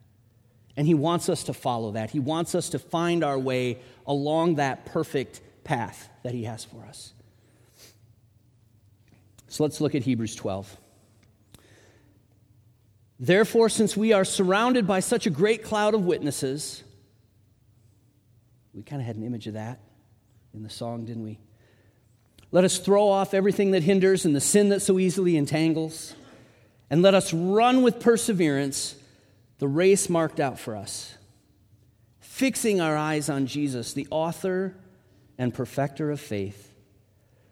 And 0.79 0.87
He 0.87 0.95
wants 0.95 1.29
us 1.29 1.45
to 1.45 1.53
follow 1.53 1.91
that. 1.91 2.11
He 2.11 2.21
wants 2.21 2.55
us 2.55 2.71
to 2.71 2.79
find 2.79 3.23
our 3.23 3.39
way 3.39 3.81
along 4.07 4.55
that 4.55 4.87
perfect 4.87 5.43
path 5.63 6.09
that 6.23 6.33
He 6.33 6.45
has 6.45 6.65
for 6.65 6.87
us. 6.87 7.13
So 9.49 9.63
let's 9.63 9.79
look 9.79 9.95
at 9.95 10.05
Hebrews 10.05 10.37
12. 10.37 10.75
Therefore, 13.21 13.69
since 13.69 13.95
we 13.95 14.15
are 14.15 14.25
surrounded 14.25 14.87
by 14.87 15.01
such 15.01 15.27
a 15.27 15.31
great 15.31 15.63
cloud 15.63 15.93
of 15.93 16.07
witnesses, 16.07 16.83
we 18.73 18.83
kind 18.83 19.03
of 19.03 19.07
had 19.07 19.17
an 19.17 19.23
image 19.23 19.47
of 19.47 19.53
that 19.53 19.81
in 20.55 20.63
the 20.63 20.71
song, 20.71 21.05
didn't 21.05 21.25
we? 21.25 21.39
Let 22.53 22.65
us 22.65 22.79
throw 22.79 23.07
off 23.07 23.35
everything 23.35 23.73
that 23.73 23.83
hinders 23.83 24.25
and 24.25 24.35
the 24.35 24.41
sin 24.41 24.71
that 24.71 24.81
so 24.81 24.99
easily 24.99 25.37
entangles, 25.37 26.15
and 26.91 27.03
let 27.03 27.15
us 27.15 27.33
run 27.33 27.83
with 27.83 28.01
perseverance 28.01 28.95
the 29.59 29.69
race 29.69 30.09
marked 30.09 30.41
out 30.41 30.59
for 30.59 30.77
us, 30.77 31.17
fixing 32.21 32.81
our 32.81 32.97
eyes 32.97 33.29
on 33.29 33.47
Jesus, 33.47 33.93
the 33.93 34.07
author 34.11 34.77
and 35.37 35.53
perfecter 35.53 36.11
of 36.11 36.21
faith. 36.21 36.65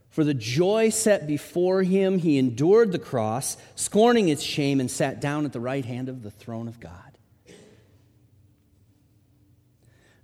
For 0.08 0.24
the 0.24 0.34
joy 0.34 0.88
set 0.90 1.26
before 1.26 1.82
him, 1.82 2.18
he 2.18 2.38
endured 2.38 2.92
the 2.92 2.98
cross, 2.98 3.56
scorning 3.74 4.28
its 4.28 4.42
shame, 4.42 4.80
and 4.80 4.90
sat 4.90 5.20
down 5.20 5.44
at 5.44 5.52
the 5.52 5.60
right 5.60 5.84
hand 5.84 6.08
of 6.08 6.22
the 6.22 6.30
throne 6.30 6.68
of 6.68 6.80
God. 6.80 6.92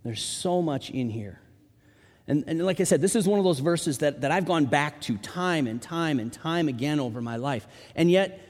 There's 0.05 0.23
so 0.23 0.63
much 0.63 0.91
in 0.91 1.11
here. 1.11 1.41
And, 2.27 2.45
and 2.47 2.65
like 2.65 2.81
I 2.81 2.85
said, 2.85 3.01
this 3.01 3.17
is 3.17 3.27
one 3.29 3.39
of 3.39 3.45
those 3.45 3.59
verses 3.59 3.99
that, 3.99 4.23
that 4.23 4.31
I've 4.31 4.47
gone 4.47 4.65
back 4.65 5.01
to 5.03 5.17
time 5.19 5.67
and 5.67 5.83
time 5.83 6.19
and 6.19 6.33
time 6.33 6.69
again 6.69 6.99
over 7.01 7.21
my 7.21 7.37
life. 7.37 7.67
And 7.95 8.11
yet, 8.11 8.41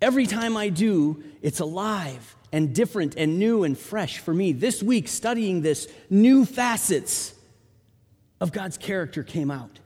every 0.00 0.26
time 0.26 0.56
I 0.56 0.68
do, 0.68 1.22
it's 1.42 1.60
alive 1.60 2.36
and 2.52 2.74
different 2.74 3.16
and 3.16 3.38
new 3.38 3.64
and 3.64 3.76
fresh 3.76 4.18
for 4.18 4.32
me. 4.32 4.52
This 4.52 4.82
week, 4.82 5.08
studying 5.08 5.60
this, 5.62 5.88
new 6.08 6.44
facets 6.44 7.34
of 8.40 8.52
God's 8.52 8.78
character 8.78 9.22
came 9.22 9.50
out. 9.50 9.78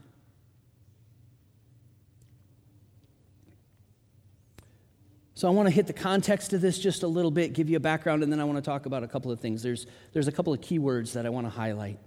So 5.34 5.48
I 5.48 5.50
want 5.50 5.66
to 5.66 5.74
hit 5.74 5.88
the 5.88 5.92
context 5.92 6.52
of 6.52 6.60
this 6.60 6.78
just 6.78 7.02
a 7.02 7.08
little 7.08 7.32
bit, 7.32 7.52
give 7.52 7.68
you 7.68 7.76
a 7.76 7.80
background, 7.80 8.22
and 8.22 8.30
then 8.30 8.38
I 8.38 8.44
want 8.44 8.58
to 8.58 8.62
talk 8.62 8.86
about 8.86 9.02
a 9.02 9.08
couple 9.08 9.32
of 9.32 9.40
things. 9.40 9.60
There's, 9.60 9.88
there's 10.12 10.28
a 10.28 10.32
couple 10.32 10.52
of 10.52 10.60
key 10.60 10.78
words 10.78 11.14
that 11.14 11.26
I 11.26 11.30
want 11.30 11.46
to 11.46 11.50
highlight. 11.50 11.98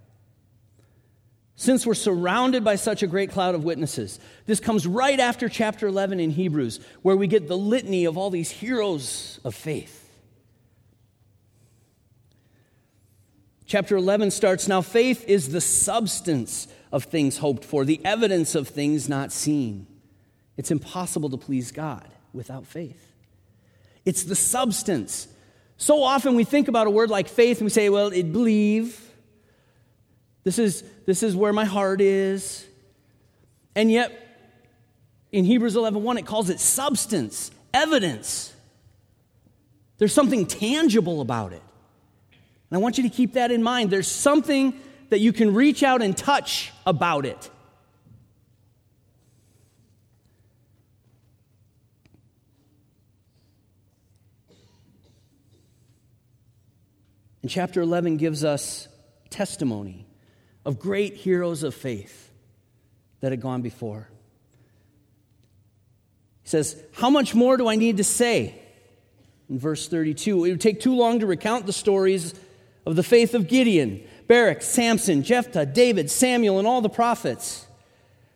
Since 1.56 1.86
we're 1.86 1.94
surrounded 1.94 2.62
by 2.64 2.76
such 2.76 3.02
a 3.02 3.06
great 3.06 3.30
cloud 3.30 3.54
of 3.54 3.64
witnesses, 3.64 4.20
this 4.44 4.60
comes 4.60 4.86
right 4.86 5.18
after 5.18 5.48
chapter 5.48 5.86
11 5.86 6.20
in 6.20 6.30
Hebrews, 6.30 6.80
where 7.00 7.16
we 7.16 7.26
get 7.26 7.48
the 7.48 7.56
litany 7.56 8.04
of 8.04 8.18
all 8.18 8.28
these 8.28 8.50
heroes 8.50 9.40
of 9.42 9.54
faith. 9.54 10.02
Chapter 13.64 13.96
11 13.96 14.32
starts 14.32 14.68
Now 14.68 14.82
faith 14.82 15.24
is 15.26 15.48
the 15.48 15.62
substance 15.62 16.68
of 16.92 17.04
things 17.04 17.38
hoped 17.38 17.64
for, 17.64 17.86
the 17.86 18.00
evidence 18.04 18.54
of 18.54 18.68
things 18.68 19.08
not 19.08 19.32
seen. 19.32 19.86
It's 20.58 20.70
impossible 20.70 21.30
to 21.30 21.38
please 21.38 21.72
God 21.72 22.06
without 22.34 22.66
faith. 22.66 23.12
It's 24.04 24.24
the 24.24 24.36
substance. 24.36 25.26
So 25.78 26.02
often 26.02 26.36
we 26.36 26.44
think 26.44 26.68
about 26.68 26.86
a 26.86 26.90
word 26.90 27.08
like 27.08 27.28
faith 27.28 27.58
and 27.58 27.64
we 27.64 27.70
say, 27.70 27.88
well, 27.88 28.08
it 28.08 28.30
believe. 28.30 29.05
This 30.46 30.60
is, 30.60 30.84
this 31.06 31.24
is 31.24 31.34
where 31.34 31.52
my 31.52 31.64
heart 31.64 32.00
is. 32.00 32.64
And 33.74 33.90
yet, 33.90 34.12
in 35.32 35.44
Hebrews 35.44 35.74
11 35.74 36.04
1, 36.04 36.18
it 36.18 36.24
calls 36.24 36.50
it 36.50 36.60
substance, 36.60 37.50
evidence. 37.74 38.54
There's 39.98 40.12
something 40.12 40.46
tangible 40.46 41.20
about 41.20 41.52
it. 41.52 41.62
And 42.70 42.78
I 42.78 42.78
want 42.78 42.96
you 42.96 43.02
to 43.02 43.10
keep 43.10 43.32
that 43.32 43.50
in 43.50 43.60
mind. 43.60 43.90
There's 43.90 44.06
something 44.06 44.78
that 45.08 45.18
you 45.18 45.32
can 45.32 45.52
reach 45.52 45.82
out 45.82 46.00
and 46.00 46.16
touch 46.16 46.72
about 46.86 47.26
it. 47.26 47.50
And 57.42 57.50
chapter 57.50 57.80
11 57.80 58.18
gives 58.18 58.44
us 58.44 58.86
testimony 59.28 60.06
of 60.66 60.80
great 60.80 61.14
heroes 61.14 61.62
of 61.62 61.74
faith 61.74 62.30
that 63.20 63.30
had 63.30 63.40
gone 63.40 63.62
before. 63.62 64.08
He 66.42 66.50
says, 66.50 66.82
How 66.92 67.08
much 67.08 67.34
more 67.34 67.56
do 67.56 67.68
I 67.68 67.76
need 67.76 67.98
to 67.98 68.04
say? 68.04 68.60
In 69.48 69.60
verse 69.60 69.88
32, 69.88 70.44
it 70.44 70.50
would 70.50 70.60
take 70.60 70.80
too 70.80 70.96
long 70.96 71.20
to 71.20 71.26
recount 71.26 71.66
the 71.66 71.72
stories 71.72 72.34
of 72.84 72.96
the 72.96 73.04
faith 73.04 73.32
of 73.32 73.46
Gideon, 73.46 74.02
Barak, 74.26 74.60
Samson, 74.60 75.22
Jephthah, 75.22 75.66
David, 75.66 76.10
Samuel, 76.10 76.58
and 76.58 76.66
all 76.66 76.80
the 76.80 76.88
prophets. 76.88 77.64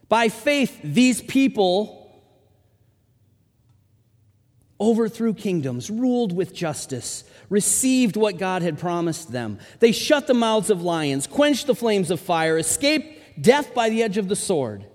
By 0.09 0.29
faith, 0.29 0.79
these 0.85 1.21
people 1.21 2.00
overthrew 4.81 5.35
kingdoms, 5.35 5.91
ruled 5.91 6.33
with 6.33 6.55
justice, 6.55 7.25
received 7.49 8.17
what 8.17 8.39
God 8.39 8.63
had 8.63 8.79
promised 8.79 9.31
them. 9.31 9.59
They 9.79 9.93
shut 9.93 10.27
the 10.27 10.35
mouths 10.35 10.71
of 10.71 10.83
lions, 10.83 11.27
quenched 11.27 11.67
the 11.67 11.75
flames 11.75 12.11
of 12.11 12.21
fire, 12.21 12.57
escaped 12.57 13.43
death 13.43 13.75
by 13.75 13.91
the 13.91 14.03
edge 14.03 14.17
of 14.17 14.29
the 14.29 14.37
sword. 14.37 14.87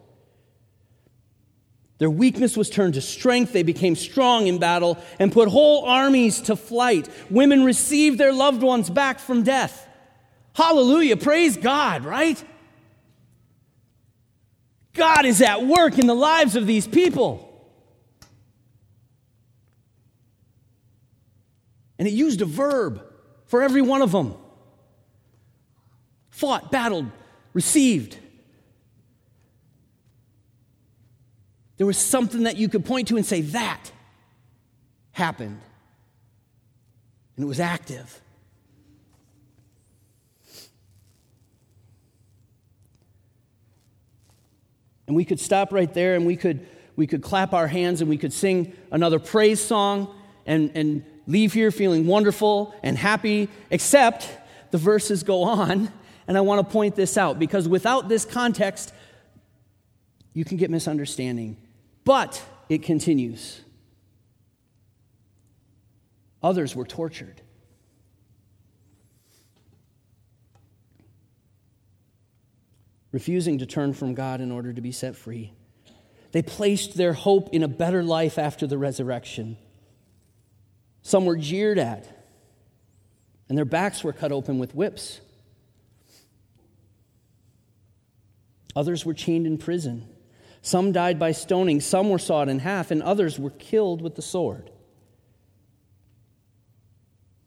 Their 1.98 2.10
weakness 2.10 2.58
was 2.58 2.70
turned 2.70 2.96
to 2.96 3.02
strength. 3.02 3.54
They 3.54 3.64
became 3.64 3.96
strong 3.96 4.48
in 4.48 4.58
battle 4.58 4.98
and 5.18 5.32
put 5.32 5.48
whole 5.48 5.86
armies 5.86 6.42
to 6.42 6.56
flight. 6.56 7.08
Women 7.30 7.64
received 7.64 8.18
their 8.18 8.34
loved 8.34 8.62
ones 8.62 8.90
back 8.90 9.20
from 9.20 9.44
death. 9.44 9.88
Hallelujah. 10.54 11.16
Praise 11.16 11.56
God, 11.56 12.04
right? 12.04 12.44
God 14.94 15.26
is 15.26 15.42
at 15.42 15.66
work 15.66 15.98
in 16.00 16.08
the 16.08 16.16
lives 16.16 16.56
of 16.56 16.68
these 16.68 16.88
people. 16.88 17.55
And 21.98 22.08
it 22.08 22.14
used 22.14 22.42
a 22.42 22.46
verb 22.46 23.02
for 23.46 23.62
every 23.62 23.82
one 23.82 24.02
of 24.02 24.12
them 24.12 24.36
fought, 26.30 26.70
battled, 26.70 27.10
received. 27.54 28.18
There 31.78 31.88
was 31.88 31.98
something 31.98 32.44
that 32.44 32.58
you 32.58 32.68
could 32.68 32.84
point 32.84 33.08
to 33.08 33.16
and 33.18 33.26
say, 33.26 33.42
that 33.42 33.92
happened. 35.14 35.62
And 37.36 37.46
it 37.46 37.48
was 37.48 37.62
active. 37.62 38.22
And 45.08 45.16
we 45.16 45.24
could 45.24 45.40
stop 45.40 45.72
right 45.72 45.94
there 45.94 46.16
and 46.16 46.26
we 46.26 46.36
could, 46.36 46.68
we 46.96 47.08
could 47.08 47.22
clap 47.22 47.54
our 47.54 47.68
hands 47.68 48.02
and 48.02 48.10
we 48.10 48.18
could 48.18 48.34
sing 48.34 48.74
another 48.92 49.20
praise 49.20 49.62
song 49.62 50.14
and, 50.46 50.72
and 50.76 51.06
leave 51.28 51.54
here 51.54 51.72
feeling 51.72 52.08
wonderful 52.08 52.74
and 52.84 52.98
happy, 52.98 53.50
except 53.70 54.30
the 54.72 54.78
verses 54.78 55.24
go 55.24 55.44
on, 55.44 55.92
and 56.28 56.38
I 56.38 56.42
want 56.42 56.66
to 56.66 56.72
point 56.72 56.96
this 56.96 57.18
out 57.18 57.40
because 57.40 57.68
without 57.68 58.10
this 58.10 58.26
context, 58.26 58.94
you 60.34 60.44
can 60.44 60.58
get 60.58 60.70
misunderstanding. 60.70 61.58
But 62.04 62.44
it 62.70 62.84
continues. 62.84 63.62
Others 66.44 66.76
were 66.76 66.86
tortured. 66.86 67.42
Refusing 73.12 73.60
to 73.60 73.66
turn 73.66 73.94
from 73.94 74.14
God 74.14 74.42
in 74.42 74.52
order 74.52 74.74
to 74.74 74.82
be 74.82 74.92
set 74.92 75.16
free. 75.16 75.54
They 76.34 76.42
placed 76.42 76.98
their 76.98 77.14
hope 77.14 77.50
in 77.54 77.64
a 77.64 77.68
better 77.68 78.04
life 78.04 78.38
after 78.38 78.68
the 78.68 78.78
resurrection. 78.78 79.58
Some 81.06 81.26
were 81.26 81.38
jeered 81.38 81.78
at, 81.78 82.08
and 83.48 83.56
their 83.56 83.64
backs 83.64 84.04
were 84.04 84.12
cut 84.12 84.32
open 84.32 84.58
with 84.58 84.74
whips. 84.74 85.22
Others 88.76 89.06
were 89.06 89.14
chained 89.14 89.46
in 89.46 89.60
prison. 89.60 90.10
Some 90.64 90.92
died 90.92 91.20
by 91.20 91.32
stoning, 91.32 91.80
some 91.80 92.10
were 92.10 92.18
sawed 92.18 92.50
in 92.50 92.58
half, 92.58 92.90
and 92.90 93.04
others 93.04 93.38
were 93.38 93.52
killed 93.52 94.02
with 94.02 94.16
the 94.16 94.24
sword. 94.24 94.72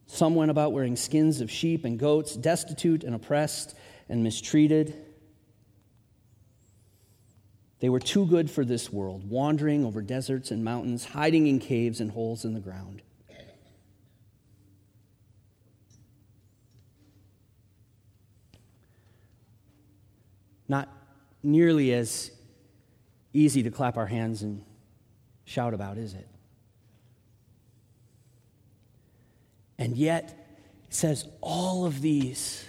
Some 0.06 0.36
went 0.36 0.52
about 0.52 0.72
wearing 0.72 0.94
skins 0.94 1.40
of 1.40 1.50
sheep 1.50 1.84
and 1.84 1.98
goats, 1.98 2.36
destitute 2.36 3.02
and 3.02 3.12
oppressed 3.12 3.74
and 4.08 4.22
mistreated. 4.22 4.94
They 7.80 7.88
were 7.88 7.98
too 7.98 8.24
good 8.24 8.52
for 8.52 8.64
this 8.64 8.92
world, 8.92 9.28
wandering 9.28 9.84
over 9.84 10.00
deserts 10.00 10.52
and 10.52 10.62
mountains, 10.62 11.06
hiding 11.06 11.48
in 11.48 11.58
caves 11.58 12.00
and 12.00 12.12
holes 12.12 12.44
in 12.44 12.54
the 12.54 12.60
ground. 12.60 13.02
Not 20.68 20.88
nearly 21.42 21.92
as 21.92 22.30
easy 23.32 23.62
to 23.62 23.70
clap 23.70 23.96
our 23.96 24.06
hands 24.06 24.42
and 24.42 24.62
shout 25.44 25.74
about, 25.74 25.98
is 25.98 26.14
it? 26.14 26.28
And 29.78 29.96
yet, 29.96 30.46
it 30.88 30.94
says 30.94 31.26
all 31.40 31.86
of 31.86 32.00
these, 32.00 32.64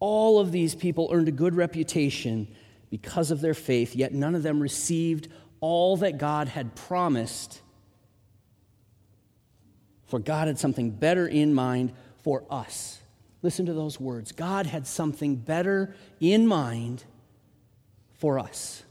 all 0.00 0.40
of 0.40 0.50
these 0.50 0.74
people 0.74 1.08
earned 1.12 1.28
a 1.28 1.32
good 1.32 1.54
reputation 1.54 2.48
because 2.90 3.30
of 3.30 3.40
their 3.40 3.54
faith, 3.54 3.94
yet 3.94 4.12
none 4.12 4.34
of 4.34 4.42
them 4.42 4.60
received 4.60 5.28
all 5.60 5.96
that 5.98 6.18
God 6.18 6.48
had 6.48 6.74
promised. 6.74 7.60
For 10.06 10.18
God 10.18 10.46
had 10.46 10.58
something 10.58 10.90
better 10.90 11.26
in 11.26 11.52
mind 11.52 11.92
for 12.22 12.44
us. 12.50 13.00
Listen 13.42 13.66
to 13.66 13.72
those 13.72 14.00
words. 14.00 14.32
God 14.32 14.66
had 14.66 14.86
something 14.86 15.36
better 15.36 15.94
in 16.20 16.46
mind 16.46 17.04
for 18.14 18.38
us. 18.38 18.82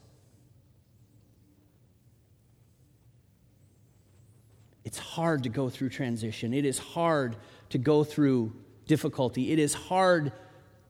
It's 4.84 5.00
hard 5.00 5.44
to 5.44 5.50
go 5.50 5.70
through 5.70 5.90
transition. 5.90 6.54
It 6.54 6.64
is 6.64 6.78
hard 6.78 7.36
to 7.70 7.78
go 7.78 8.04
through 8.04 8.54
difficulty. 8.88 9.52
It 9.52 9.60
is 9.60 9.74
hard 9.74 10.32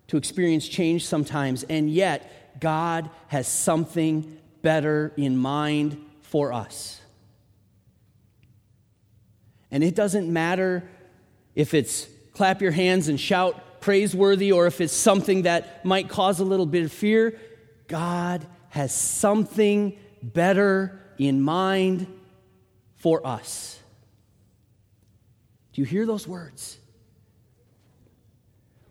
to 0.08 0.18
experience 0.18 0.68
change 0.68 1.06
sometimes, 1.06 1.64
and 1.64 1.90
yet 1.90 2.60
God 2.60 3.10
has 3.28 3.48
something 3.48 4.38
better 4.62 5.14
in 5.18 5.38
mind 5.38 6.04
for 6.22 6.54
us. 6.54 7.02
And 9.72 9.84
it 9.84 9.96
doesn't 9.96 10.32
matter 10.32 10.88
if 11.56 11.74
it's 11.74 12.08
clap 12.36 12.62
your 12.62 12.72
hands 12.72 13.08
and 13.08 13.20
shout 13.20 13.82
praiseworthy 13.82 14.51
or 14.51 14.68
if 14.68 14.82
it's 14.82 14.94
something 14.94 15.44
that 15.44 15.86
might 15.86 16.10
cause 16.10 16.39
a 16.39 16.44
little 16.44 16.65
bit 16.65 16.84
of 16.84 16.92
fear. 16.92 17.39
God 17.88 18.46
has 18.70 18.94
something 18.94 19.98
better 20.22 21.00
in 21.18 21.42
mind 21.42 22.08
for 22.96 23.25
us. 23.25 23.80
Do 25.74 25.82
you 25.82 25.86
hear 25.86 26.06
those 26.06 26.27
words? 26.27 26.80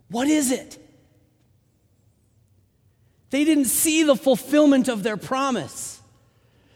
What 0.08 0.28
is 0.28 0.52
it? 0.52 0.78
They 3.30 3.44
didn't 3.44 3.64
see 3.64 4.04
the 4.04 4.14
fulfillment 4.14 4.88
of 4.88 5.02
their 5.02 5.16
promise. 5.16 6.00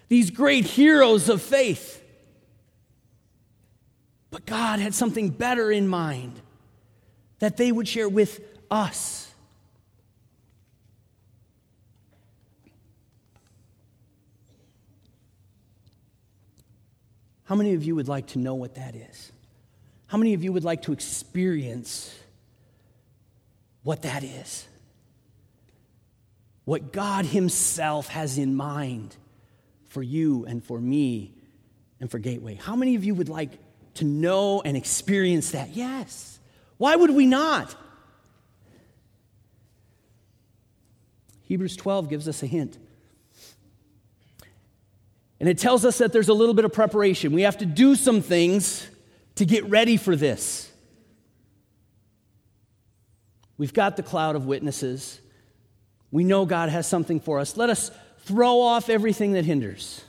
These 0.09 0.31
great 0.31 0.65
heroes 0.65 1.29
of 1.29 1.41
faith. 1.41 2.03
But 4.31 4.45
God 4.45 4.81
had 4.81 4.93
something 4.93 5.31
better 5.31 5.71
in 5.71 5.87
mind 5.87 6.41
that 7.39 7.57
they 7.57 7.73
would 7.73 7.89
share 7.89 8.09
with 8.09 8.41
us. 8.71 9.33
How 17.45 17.55
many 17.55 17.73
of 17.75 17.83
you 17.83 17.95
would 17.95 18.09
like 18.09 18.27
to 18.29 18.39
know 18.39 18.55
what 18.55 18.75
that 18.75 18.95
is? 18.95 19.33
How 20.07 20.19
many 20.19 20.35
of 20.35 20.45
you 20.45 20.53
would 20.53 20.65
like 20.65 20.83
to 20.83 20.93
experience 20.93 22.15
what 23.83 24.03
that 24.03 24.23
is? 24.23 24.67
What 26.67 26.93
God 26.93 27.25
Himself 27.25 28.09
has 28.09 28.37
in 28.37 28.55
mind 28.55 29.17
for 29.87 30.03
you 30.03 30.45
and 30.45 30.63
for 30.63 30.79
me 30.79 31.33
and 32.01 32.11
for 32.11 32.19
Gateway. 32.19 32.57
How 32.57 32.77
many 32.77 32.97
of 32.97 33.05
you 33.05 33.15
would 33.15 33.31
like 33.31 33.53
to 33.95 34.05
know 34.05 34.61
and 34.61 34.77
experience 34.77 35.53
that? 35.53 35.71
Yes. 35.71 36.38
Why 36.79 36.97
would 36.97 37.11
we 37.11 37.27
not? 37.27 37.75
Hebrews 41.43 41.77
12 41.77 42.09
gives 42.09 42.29
us 42.29 42.43
a 42.43 42.47
hint. 42.47 42.79
And 45.41 45.49
it 45.49 45.59
tells 45.59 45.85
us 45.85 45.99
that 45.99 46.13
there's 46.13 46.29
a 46.29 46.35
little 46.35 46.55
bit 46.55 46.65
of 46.65 46.73
preparation. 46.73 47.33
We 47.33 47.43
have 47.43 47.59
to 47.59 47.67
do 47.67 47.95
some 47.95 48.23
things 48.23 48.87
to 49.37 49.45
get 49.45 49.65
ready 49.69 49.97
for 49.97 50.17
this. 50.17 50.71
We've 53.57 53.73
got 53.73 53.97
the 53.97 54.03
cloud 54.03 54.37
of 54.37 54.47
witnesses. 54.47 55.21
We 56.11 56.25
know 56.25 56.47
God 56.47 56.69
has 56.69 56.87
something 56.87 57.21
for 57.21 57.41
us. 57.41 57.57
Let 57.57 57.71
us 57.71 57.91
throw 58.21 58.61
off 58.61 58.89
everything 58.89 59.33
that 59.33 59.45
hinders. 59.45 60.03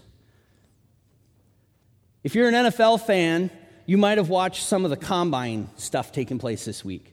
If 2.23 2.35
you're 2.35 2.47
an 2.47 2.53
NFL 2.53 3.05
fan, 3.05 3.49
you 3.89 3.97
might 3.97 4.19
have 4.19 4.29
watched 4.29 4.65
some 4.65 4.83
of 4.83 4.91
the 4.91 4.97
combine 4.97 5.67
stuff 5.75 6.11
taking 6.11 6.37
place 6.37 6.63
this 6.63 6.85
week. 6.85 7.11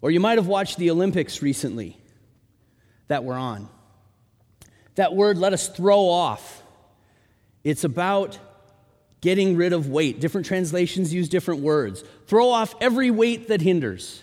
Or 0.00 0.10
you 0.10 0.20
might 0.20 0.38
have 0.38 0.46
watched 0.46 0.78
the 0.78 0.90
Olympics 0.90 1.42
recently 1.42 1.98
that 3.08 3.24
we're 3.24 3.36
on. 3.36 3.68
That 4.94 5.14
word, 5.14 5.36
let 5.36 5.52
us 5.52 5.68
throw 5.68 6.08
off. 6.08 6.62
It's 7.62 7.84
about 7.84 8.38
getting 9.20 9.58
rid 9.58 9.74
of 9.74 9.90
weight. 9.90 10.18
Different 10.18 10.46
translations 10.46 11.12
use 11.12 11.28
different 11.28 11.60
words. 11.60 12.04
Throw 12.26 12.48
off 12.48 12.74
every 12.80 13.10
weight 13.10 13.48
that 13.48 13.60
hinders. 13.60 14.22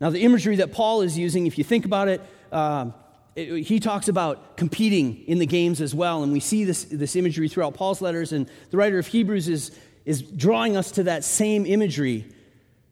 Now, 0.00 0.08
the 0.08 0.22
imagery 0.22 0.56
that 0.56 0.72
Paul 0.72 1.02
is 1.02 1.18
using, 1.18 1.46
if 1.46 1.58
you 1.58 1.64
think 1.64 1.84
about 1.84 2.08
it, 2.08 2.22
um, 2.50 2.94
it, 3.40 3.62
he 3.62 3.80
talks 3.80 4.08
about 4.08 4.56
competing 4.56 5.24
in 5.26 5.38
the 5.38 5.46
games 5.46 5.80
as 5.80 5.94
well. 5.94 6.22
And 6.22 6.32
we 6.32 6.40
see 6.40 6.64
this, 6.64 6.84
this 6.84 7.16
imagery 7.16 7.48
throughout 7.48 7.74
Paul's 7.74 8.00
letters. 8.00 8.32
And 8.32 8.48
the 8.70 8.76
writer 8.76 8.98
of 8.98 9.06
Hebrews 9.06 9.48
is, 9.48 9.72
is 10.04 10.22
drawing 10.22 10.76
us 10.76 10.92
to 10.92 11.04
that 11.04 11.24
same 11.24 11.66
imagery 11.66 12.26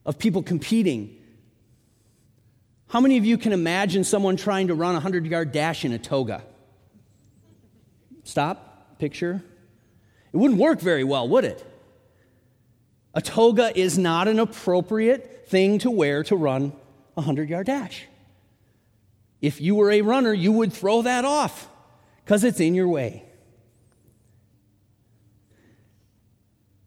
of 0.04 0.18
people 0.18 0.42
competing. 0.42 1.16
How 2.88 3.00
many 3.00 3.18
of 3.18 3.24
you 3.24 3.36
can 3.36 3.52
imagine 3.52 4.04
someone 4.04 4.36
trying 4.36 4.68
to 4.68 4.74
run 4.74 4.92
a 4.92 4.94
100 4.94 5.26
yard 5.26 5.52
dash 5.52 5.84
in 5.84 5.92
a 5.92 5.98
toga? 5.98 6.42
Stop 8.24 8.98
picture? 8.98 9.42
It 10.32 10.36
wouldn't 10.36 10.60
work 10.60 10.80
very 10.80 11.04
well, 11.04 11.28
would 11.28 11.44
it? 11.44 11.64
A 13.14 13.20
toga 13.22 13.76
is 13.78 13.98
not 13.98 14.28
an 14.28 14.38
appropriate 14.38 15.48
thing 15.48 15.78
to 15.80 15.90
wear 15.90 16.22
to 16.24 16.36
run 16.36 16.72
a 17.16 17.20
100 17.20 17.48
yard 17.48 17.66
dash. 17.66 18.06
If 19.40 19.60
you 19.60 19.74
were 19.74 19.90
a 19.90 20.02
runner, 20.02 20.32
you 20.32 20.52
would 20.52 20.72
throw 20.72 21.02
that 21.02 21.24
off 21.24 21.68
because 22.24 22.44
it's 22.44 22.60
in 22.60 22.74
your 22.74 22.88
way. 22.88 23.24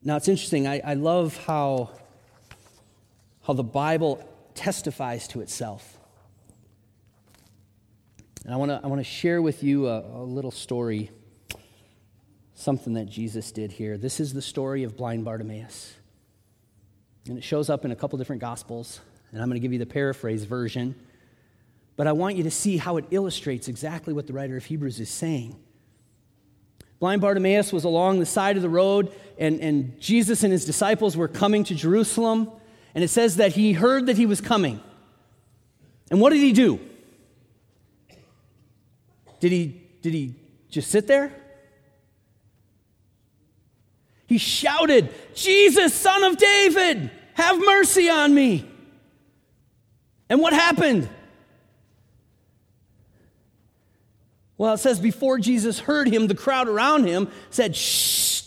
Now, 0.04 0.18
it's 0.18 0.28
interesting. 0.28 0.68
I, 0.68 0.82
I 0.84 0.94
love 0.96 1.38
how, 1.46 1.92
how 3.44 3.54
the 3.54 3.64
Bible 3.64 4.28
testifies 4.56 5.28
to 5.30 5.42
itself. 5.42 5.98
And 8.44 8.54
I 8.54 8.58
want 8.58 8.72
to 8.72 8.82
I 8.84 8.88
wanna 8.88 9.04
share 9.04 9.42
with 9.42 9.64
you 9.64 9.88
a, 9.88 10.00
a 10.00 10.24
little 10.24 10.52
story 10.52 11.12
something 12.56 12.94
that 12.94 13.06
Jesus 13.06 13.52
did 13.52 13.72
here. 13.72 13.98
This 13.98 14.20
is 14.20 14.34
the 14.34 14.42
story 14.42 14.84
of 14.84 14.98
blind 14.98 15.26
Bartimaeus. 15.26 15.94
And 17.28 17.38
it 17.38 17.44
shows 17.44 17.70
up 17.70 17.86
in 17.86 17.92
a 17.92 17.96
couple 17.96 18.18
different 18.18 18.42
gospels, 18.42 19.00
and 19.32 19.42
I'm 19.42 19.48
going 19.48 19.60
to 19.60 19.62
give 19.62 19.74
you 19.74 19.80
the 19.80 19.86
paraphrase 19.86 20.44
version. 20.44 20.96
But 22.02 22.08
I 22.08 22.14
want 22.14 22.36
you 22.36 22.42
to 22.46 22.50
see 22.50 22.78
how 22.78 22.98
it 22.98 23.06
illustrates 23.12 23.68
exactly 23.68 24.12
what 24.12 24.26
the 24.26 24.34
writer 24.34 24.58
of 24.58 24.66
Hebrews 24.66 25.00
is 25.00 25.08
saying. 25.08 25.56
Blind 27.00 27.22
Bartimaeus 27.22 27.72
was 27.72 27.84
along 27.84 28.18
the 28.18 28.26
side 28.26 28.56
of 28.56 28.64
the 28.64 28.70
road, 28.70 29.12
and, 29.38 29.60
and 29.60 30.02
Jesus 30.02 30.42
and 30.42 30.52
his 30.52 30.66
disciples 30.66 31.16
were 31.16 31.28
coming 31.28 31.64
to 31.66 31.76
Jerusalem. 31.76 32.50
And 32.96 33.04
it 33.04 33.10
says 33.10 33.36
that 33.36 33.52
he 33.52 33.74
heard 33.74 34.08
that 34.08 34.18
he 34.18 34.26
was 34.26 34.42
coming. 34.42 34.82
And 36.10 36.20
what 36.20 36.32
did 36.32 36.40
he 36.40 36.54
do? 36.54 36.80
Did 39.40 39.52
he, 39.52 39.84
did 40.02 40.16
he 40.16 40.34
just 40.72 40.90
sit 40.90 41.06
there? 41.06 41.32
He 44.26 44.40
shouted, 44.40 45.14
Jesus, 45.36 45.94
son 45.94 46.24
of 46.24 46.38
David, 46.38 47.12
have 47.36 47.60
mercy 47.60 48.10
on 48.10 48.34
me. 48.34 48.68
And 50.32 50.40
what 50.40 50.54
happened? 50.54 51.08
Well, 54.62 54.76
it 54.76 54.78
says 54.78 55.00
before 55.00 55.40
Jesus 55.40 55.80
heard 55.80 56.08
him, 56.08 56.28
the 56.28 56.36
crowd 56.36 56.68
around 56.68 57.08
him 57.08 57.30
said, 57.50 57.76
Shh, 57.76 58.44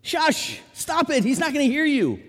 shush, 0.00 0.58
stop 0.72 1.10
it. 1.10 1.24
He's 1.24 1.38
not 1.38 1.52
going 1.52 1.66
to 1.66 1.70
hear 1.70 1.84
you. 1.84 2.22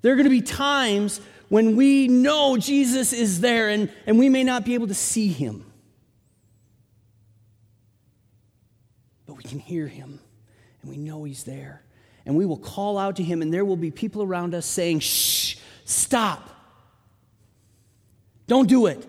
There 0.00 0.14
are 0.14 0.16
going 0.16 0.24
to 0.24 0.30
be 0.30 0.40
times 0.40 1.20
when 1.50 1.76
we 1.76 2.08
know 2.08 2.56
Jesus 2.56 3.12
is 3.12 3.42
there 3.42 3.68
and, 3.68 3.92
and 4.06 4.18
we 4.18 4.30
may 4.30 4.42
not 4.42 4.64
be 4.64 4.72
able 4.72 4.86
to 4.86 4.94
see 4.94 5.28
him, 5.28 5.70
but 9.26 9.34
we 9.34 9.42
can 9.42 9.58
hear 9.58 9.86
him 9.86 10.20
and 10.80 10.90
we 10.90 10.96
know 10.96 11.24
He's 11.24 11.44
there. 11.44 11.82
And 12.24 12.36
we 12.36 12.46
will 12.46 12.56
call 12.56 12.96
out 12.96 13.16
to 13.16 13.22
Him, 13.22 13.42
and 13.42 13.52
there 13.52 13.66
will 13.66 13.76
be 13.76 13.90
people 13.90 14.22
around 14.22 14.54
us 14.54 14.64
saying, 14.64 15.00
Shh, 15.00 15.56
stop. 15.84 16.48
Don't 18.46 18.66
do 18.66 18.86
it. 18.86 19.06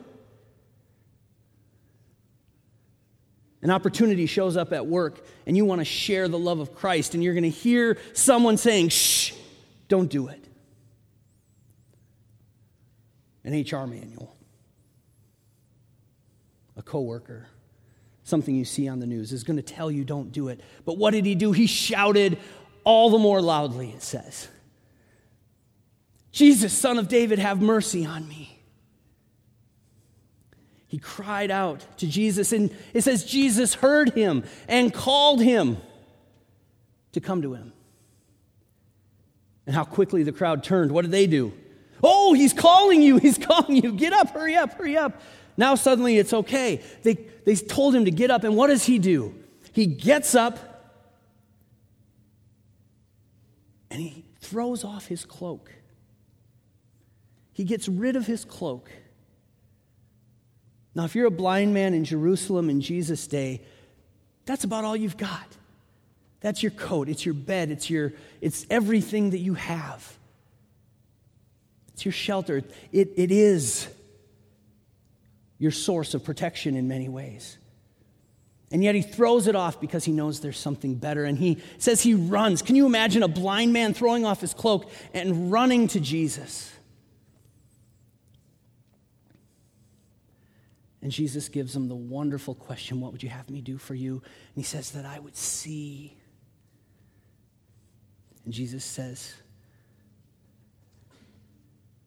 An 3.62 3.72
opportunity 3.72 4.26
shows 4.26 4.56
up 4.56 4.72
at 4.72 4.86
work 4.86 5.26
and 5.46 5.58
you 5.58 5.66
want 5.66 5.80
to 5.80 5.86
share 5.86 6.28
the 6.28 6.40
love 6.40 6.60
of 6.60 6.76
Christ 6.76 7.14
and 7.14 7.24
you're 7.24 7.34
going 7.34 7.44
to 7.44 7.50
hear 7.50 7.98
someone 8.14 8.58
saying, 8.58 8.90
shh, 8.90 9.34
don't 9.88 10.10
do 10.10 10.28
it. 10.30 10.46
An 13.44 13.54
HR 13.54 13.88
manual, 13.88 14.36
a 16.78 16.82
coworker, 16.82 17.48
something 18.24 18.56
you 18.56 18.66
see 18.66 18.88
on 18.88 19.00
the 19.00 19.08
news 19.08 19.32
is 19.34 19.44
going 19.44 19.58
to 19.58 19.64
tell 19.64 19.90
you 19.90 20.06
don't 20.06 20.32
do 20.32 20.50
it. 20.50 20.62
But 20.86 20.98
what 20.98 21.12
did 21.12 21.26
he 21.26 21.36
do? 21.36 21.52
He 21.52 21.66
shouted 21.66 22.38
all 22.84 23.10
the 23.10 23.18
more 23.18 23.42
loudly, 23.42 23.90
it 23.90 24.04
says. 24.04 24.48
Jesus, 26.32 26.72
son 26.72 27.00
of 27.00 27.08
David, 27.08 27.40
have 27.40 27.62
mercy 27.62 28.06
on 28.06 28.28
me. 28.28 28.59
He 30.90 30.98
cried 30.98 31.52
out 31.52 31.86
to 32.00 32.08
Jesus, 32.08 32.52
and 32.52 32.76
it 32.96 33.04
says 33.04 33.24
Jesus 33.24 33.76
heard 33.76 34.10
him 34.14 34.44
and 34.68 34.92
called 34.92 35.40
him 35.40 35.78
to 37.12 37.22
come 37.22 37.44
to 37.44 37.54
him. 37.54 37.74
And 39.68 39.76
how 39.76 39.86
quickly 39.86 40.24
the 40.24 40.32
crowd 40.32 40.64
turned. 40.64 40.92
What 40.92 41.04
did 41.04 41.12
they 41.12 41.28
do? 41.28 41.54
Oh, 42.04 42.34
he's 42.34 42.54
calling 42.54 43.04
you, 43.04 43.18
he's 43.18 43.38
calling 43.48 43.78
you. 43.84 43.92
Get 43.92 44.14
up, 44.14 44.32
hurry 44.32 44.56
up, 44.56 44.74
hurry 44.74 44.98
up. 44.98 45.22
Now 45.58 45.76
suddenly 45.76 46.18
it's 46.18 46.34
okay. 46.34 46.82
They, 47.04 47.14
they 47.46 47.54
told 47.54 47.94
him 47.94 48.06
to 48.06 48.12
get 48.12 48.32
up, 48.32 48.44
and 48.44 48.58
what 48.58 48.68
does 48.68 48.86
he 48.86 48.98
do? 48.98 49.36
He 49.72 49.86
gets 49.86 50.34
up 50.34 50.58
and 53.92 54.02
he 54.02 54.26
throws 54.40 54.84
off 54.84 55.06
his 55.06 55.24
cloak. 55.24 55.72
He 57.52 57.64
gets 57.64 57.88
rid 57.88 58.16
of 58.16 58.26
his 58.26 58.44
cloak 58.44 58.90
now, 61.00 61.06
if 61.06 61.16
you're 61.16 61.28
a 61.28 61.32
blind 61.32 61.74
man 61.74 61.94
in 61.94 62.04
Jerusalem 62.04 62.70
in 62.70 62.82
Jesus' 62.82 63.26
day, 63.26 63.62
that's 64.44 64.66
about 64.66 64.84
all 64.84 64.98
you've 64.98 65.16
got. 65.16 65.48
That's 66.42 66.62
your 66.62 66.74
coat, 66.74 67.08
it's 67.08 67.26
your 67.26 67.36
bed, 67.36 67.72
it's, 67.72 67.90
your, 67.90 68.12
it's 68.42 68.66
everything 68.70 69.30
that 69.30 69.38
you 69.38 69.54
have. 69.54 70.18
It's 71.94 72.04
your 72.04 72.12
shelter. 72.12 72.64
It, 72.92 73.14
it 73.16 73.32
is 73.32 73.88
your 75.58 75.72
source 75.72 76.14
of 76.16 76.26
protection 76.26 76.76
in 76.76 76.90
many 76.90 77.08
ways. 77.08 77.58
And 78.70 78.84
yet 78.84 78.94
he 78.94 79.02
throws 79.02 79.48
it 79.48 79.56
off 79.56 79.80
because 79.80 80.04
he 80.04 80.12
knows 80.12 80.42
there's 80.42 80.60
something 80.60 80.96
better. 80.96 81.24
And 81.24 81.38
he 81.38 81.60
says 81.78 82.02
he 82.02 82.14
runs. 82.14 82.62
Can 82.62 82.76
you 82.76 82.86
imagine 82.86 83.24
a 83.24 83.30
blind 83.30 83.72
man 83.72 83.94
throwing 83.94 84.26
off 84.26 84.42
his 84.42 84.54
cloak 84.54 84.92
and 85.14 85.50
running 85.50 85.88
to 85.88 86.02
Jesus? 86.02 86.74
And 91.02 91.12
Jesus 91.12 91.48
gives 91.48 91.76
him 91.76 91.88
the 91.88 91.96
wonderful 91.96 92.56
question 92.56 93.00
What 93.00 93.12
would 93.12 93.24
you 93.24 93.30
have 93.30 93.50
me 93.50 93.62
do 93.62 93.78
for 93.78 93.96
you? 93.96 94.14
And 94.14 94.56
he 94.56 94.64
says, 94.64 94.92
That 94.92 95.06
I 95.06 95.20
would 95.20 95.36
see. 95.36 96.18
And 98.46 98.54
Jesus 98.54 98.84
says, 98.84 99.34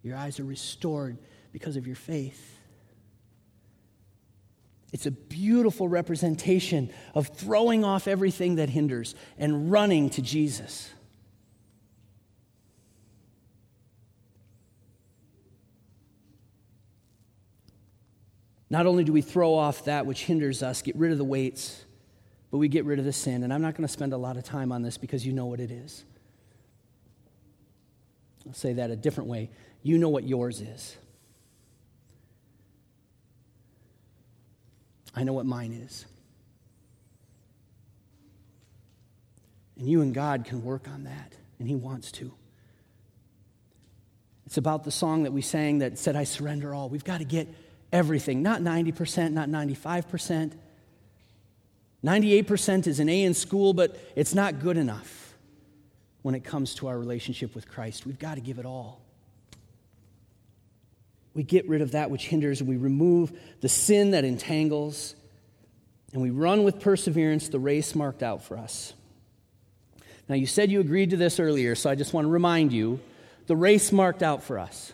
Your 0.02 0.16
eyes 0.16 0.38
are 0.40 0.44
restored 0.44 1.18
because 1.52 1.76
of 1.76 1.86
your 1.86 1.96
faith. 1.96 2.58
It's 4.92 5.06
a 5.06 5.10
beautiful 5.10 5.88
representation 5.88 6.90
of 7.14 7.28
throwing 7.28 7.82
off 7.82 8.06
everything 8.06 8.56
that 8.56 8.68
hinders 8.68 9.14
and 9.38 9.72
running 9.72 10.10
to 10.10 10.22
Jesus. 10.22 10.90
Not 18.72 18.86
only 18.86 19.04
do 19.04 19.12
we 19.12 19.20
throw 19.20 19.54
off 19.54 19.84
that 19.84 20.06
which 20.06 20.24
hinders 20.24 20.62
us, 20.62 20.80
get 20.80 20.96
rid 20.96 21.12
of 21.12 21.18
the 21.18 21.24
weights, 21.24 21.84
but 22.50 22.56
we 22.56 22.68
get 22.68 22.86
rid 22.86 22.98
of 22.98 23.04
the 23.04 23.12
sin. 23.12 23.42
And 23.42 23.52
I'm 23.52 23.60
not 23.60 23.74
going 23.74 23.86
to 23.86 23.92
spend 23.92 24.14
a 24.14 24.16
lot 24.16 24.38
of 24.38 24.44
time 24.44 24.72
on 24.72 24.80
this 24.80 24.96
because 24.96 25.26
you 25.26 25.34
know 25.34 25.44
what 25.44 25.60
it 25.60 25.70
is. 25.70 26.06
I'll 28.46 28.54
say 28.54 28.72
that 28.72 28.90
a 28.90 28.96
different 28.96 29.28
way. 29.28 29.50
You 29.82 29.98
know 29.98 30.08
what 30.08 30.24
yours 30.24 30.62
is. 30.62 30.96
I 35.14 35.22
know 35.24 35.34
what 35.34 35.44
mine 35.44 35.74
is. 35.74 36.06
And 39.76 39.86
you 39.86 40.00
and 40.00 40.14
God 40.14 40.46
can 40.46 40.64
work 40.64 40.88
on 40.88 41.04
that, 41.04 41.34
and 41.58 41.68
He 41.68 41.74
wants 41.74 42.10
to. 42.12 42.32
It's 44.46 44.56
about 44.56 44.84
the 44.84 44.90
song 44.90 45.24
that 45.24 45.32
we 45.34 45.42
sang 45.42 45.80
that 45.80 45.98
said, 45.98 46.16
I 46.16 46.24
surrender 46.24 46.72
all. 46.72 46.88
We've 46.88 47.04
got 47.04 47.18
to 47.18 47.26
get 47.26 47.48
everything, 47.92 48.42
not 48.42 48.60
90%, 48.60 49.32
not 49.32 49.48
95%. 49.48 50.52
98% 52.04 52.86
is 52.86 52.98
an 52.98 53.08
A 53.08 53.22
in 53.22 53.34
school, 53.34 53.74
but 53.74 53.96
it's 54.16 54.34
not 54.34 54.60
good 54.60 54.76
enough 54.76 55.34
when 56.22 56.34
it 56.34 56.44
comes 56.44 56.74
to 56.76 56.88
our 56.88 56.98
relationship 56.98 57.54
with 57.54 57.68
Christ. 57.68 58.06
We've 58.06 58.18
got 58.18 58.34
to 58.36 58.40
give 58.40 58.58
it 58.58 58.66
all. 58.66 59.00
We 61.34 61.42
get 61.42 61.68
rid 61.68 61.80
of 61.80 61.92
that 61.92 62.10
which 62.10 62.26
hinders, 62.26 62.60
and 62.60 62.68
we 62.68 62.76
remove 62.76 63.32
the 63.60 63.68
sin 63.68 64.10
that 64.10 64.24
entangles, 64.24 65.14
and 66.12 66.20
we 66.20 66.30
run 66.30 66.64
with 66.64 66.80
perseverance 66.80 67.48
the 67.48 67.58
race 67.58 67.94
marked 67.94 68.22
out 68.22 68.42
for 68.42 68.58
us. 68.58 68.92
Now, 70.28 70.34
you 70.34 70.46
said 70.46 70.70
you 70.70 70.80
agreed 70.80 71.10
to 71.10 71.16
this 71.16 71.40
earlier, 71.40 71.74
so 71.74 71.90
I 71.90 71.94
just 71.94 72.12
want 72.12 72.26
to 72.26 72.30
remind 72.30 72.72
you 72.72 73.00
the 73.46 73.56
race 73.56 73.92
marked 73.92 74.22
out 74.22 74.42
for 74.42 74.58
us. 74.58 74.92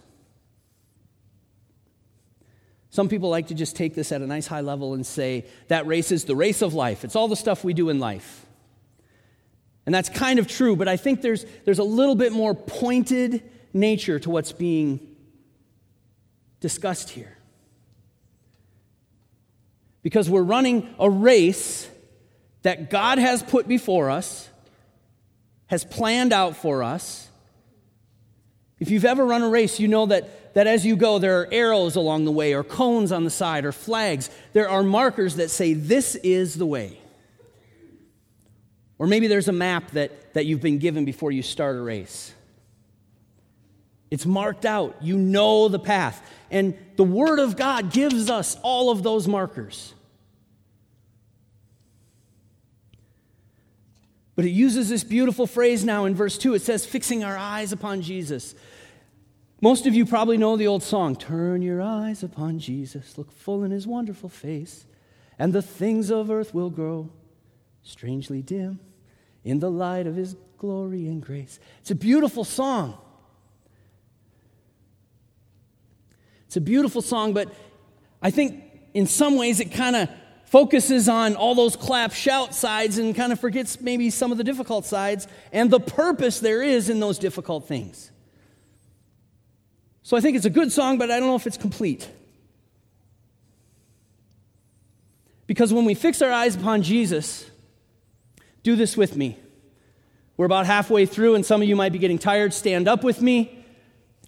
Some 2.91 3.09
people 3.09 3.29
like 3.29 3.49
to 3.49 3.55
just 3.55 3.77
take 3.77 3.95
this 3.95 4.13
at 4.13 4.23
a 4.23 4.27
nice 4.27 4.47
high 4.47 4.63
level 4.63 4.95
and 4.95 5.05
say 5.05 5.47
that 5.69 5.87
race 5.87 6.11
is 6.11 6.25
the 6.25 6.37
race 6.37 6.63
of 6.63 6.75
life. 6.75 7.05
It's 7.05 7.17
all 7.17 7.29
the 7.29 7.37
stuff 7.37 7.63
we 7.65 7.75
do 7.75 7.91
in 7.91 7.99
life. 7.99 8.47
And 9.85 9.95
that's 9.95 10.09
kind 10.09 10.39
of 10.39 10.47
true, 10.47 10.77
but 10.77 10.89
I 10.89 10.97
think 10.97 11.23
there's, 11.23 11.47
there's 11.65 11.79
a 11.79 11.85
little 11.85 12.15
bit 12.15 12.33
more 12.33 12.55
pointed 12.55 13.43
nature 13.73 14.19
to 14.19 14.31
what's 14.31 14.53
being 14.53 15.01
discussed 16.61 17.11
here. 17.11 17.37
Because 20.03 20.29
we're 20.29 20.43
running 20.43 20.95
a 20.99 21.09
race 21.09 21.89
that 22.63 22.91
God 22.91 23.19
has 23.19 23.43
put 23.43 23.69
before 23.69 24.11
us, 24.11 24.49
has 25.67 25.85
planned 25.85 26.33
out 26.33 26.57
for 26.57 26.83
us. 26.83 27.29
If 28.79 28.91
you've 28.91 29.05
ever 29.05 29.25
run 29.25 29.43
a 29.43 29.49
race, 29.49 29.81
you 29.81 29.89
know 29.89 30.07
that 30.07 30.48
that 30.59 30.67
as 30.67 30.85
you 30.85 30.97
go, 30.97 31.21
there 31.21 31.43
are 31.43 31.49
arrows 31.53 31.95
along 31.95 32.25
the 32.25 32.33
way, 32.33 32.53
or 32.53 32.65
cones 32.65 33.13
on 33.13 33.23
the 33.23 33.31
side, 33.31 33.65
or 33.65 33.71
flags. 33.71 34.29
There 34.55 34.69
are 34.69 34.83
markers 34.83 35.37
that 35.37 35.51
say, 35.53 35.73
This 35.73 36.17
is 36.17 36.57
the 36.57 36.67
way. 36.67 36.99
Or 38.99 39.07
maybe 39.07 39.29
there's 39.29 39.47
a 39.47 39.53
map 39.53 39.93
that, 39.93 40.35
that 40.35 40.47
you've 40.47 40.61
been 40.61 40.79
given 40.79 41.05
before 41.05 41.31
you 41.31 41.43
start 41.43 41.77
a 41.77 41.81
race. 41.81 42.35
It's 44.11 44.27
marked 44.27 44.67
out. 44.67 44.97
You 45.01 45.17
know 45.17 45.69
the 45.69 45.79
path. 45.79 46.29
And 46.51 46.77
the 46.97 47.05
Word 47.05 47.39
of 47.39 47.57
God 47.57 47.93
gives 47.93 48.29
us 48.29 48.57
all 48.65 48.91
of 48.91 49.05
those 49.05 49.29
markers. 49.29 49.95
But 54.35 54.45
it 54.45 54.51
uses 54.51 54.89
this 54.89 55.05
beautiful 55.05 55.47
phrase 55.47 55.85
now 55.85 56.07
in 56.07 56.17
verse 56.17 56.37
2. 56.37 56.55
It 56.55 56.63
says, 56.63 56.85
fixing 56.85 57.23
our 57.23 57.37
eyes 57.37 57.71
upon 57.71 58.03
Jesus. 58.03 58.57
Most 59.61 59.87
of 59.87 59.95
you 59.95 60.07
probably 60.07 60.37
know 60.37 60.57
the 60.57 60.69
old 60.69 60.83
song 60.83 61.17
Turn 61.17 61.63
your 61.63 61.83
eyes 61.83 62.23
upon 62.23 62.59
Jesus, 62.59 63.19
look 63.19 63.33
full 63.33 63.65
in 63.65 63.71
his 63.71 63.87
wonderful 63.87 64.29
face, 64.29 64.87
and 65.39 65.53
the 65.53 65.63
things 65.63 66.11
of 66.11 66.31
earth 66.31 66.55
will 66.55 66.71
grow 66.71 67.11
strangely 67.83 68.43
dim 68.43 68.81
in 69.45 69.59
the 69.59 69.71
light 69.71 70.07
of 70.07 70.17
his 70.17 70.37
glory 70.59 71.07
and 71.07 71.23
grace. 71.23 71.59
It's 71.81 71.91
a 71.91 71.95
beautiful 71.95 72.45
song. 72.45 72.99
It's 76.47 76.57
a 76.57 76.61
beautiful 76.61 77.03
song, 77.03 77.33
but 77.35 77.53
I 78.23 78.31
think 78.31 78.63
in 78.95 79.07
some 79.07 79.37
ways 79.37 79.61
it 79.61 79.73
kind 79.73 79.97
of 79.97 80.09
focuses 80.45 81.09
on 81.09 81.37
all 81.37 81.55
those 81.55 81.77
clap 81.77 82.13
shout 82.13 82.55
sides 82.55 82.99
and 82.99 83.15
kind 83.15 83.33
of 83.33 83.41
forgets 83.41 83.81
maybe 83.81 84.09
some 84.09 84.33
of 84.33 84.39
the 84.39 84.45
difficult 84.45 84.87
sides 84.87 85.29
and 85.53 85.71
the 85.71 85.79
purpose 85.79 86.41
there 86.41 86.63
is 86.63 86.89
in 86.89 87.01
those 87.01 87.19
difficult 87.19 87.69
things. 87.69 88.11
So 90.09 90.17
I 90.17 90.23
think 90.23 90.39
it's 90.39 90.47
a 90.47 90.51
good 90.51 90.73
song, 90.73 90.97
but 90.97 91.11
I 91.11 91.21
don't 91.21 91.29
know 91.29 91.37
if 91.37 91.47
it's 91.47 91.59
complete. 91.59 92.09
Because 95.47 95.71
when 95.71 95.85
we 95.85 95.93
fix 95.93 96.23
our 96.23 96.33
eyes 96.33 96.57
upon 96.57 96.81
Jesus, 96.81 97.45
do 98.63 98.75
this 98.75 98.97
with 98.97 99.19
me. 99.19 99.37
We're 100.39 100.47
about 100.47 100.65
halfway 100.65 101.05
through, 101.05 101.35
and 101.35 101.45
some 101.45 101.61
of 101.61 101.69
you 101.69 101.77
might 101.77 101.93
be 101.93 101.99
getting 101.99 102.19
tired. 102.19 102.55
Stand 102.55 102.89
up 102.89 103.05
with 103.05 103.21
me 103.21 103.63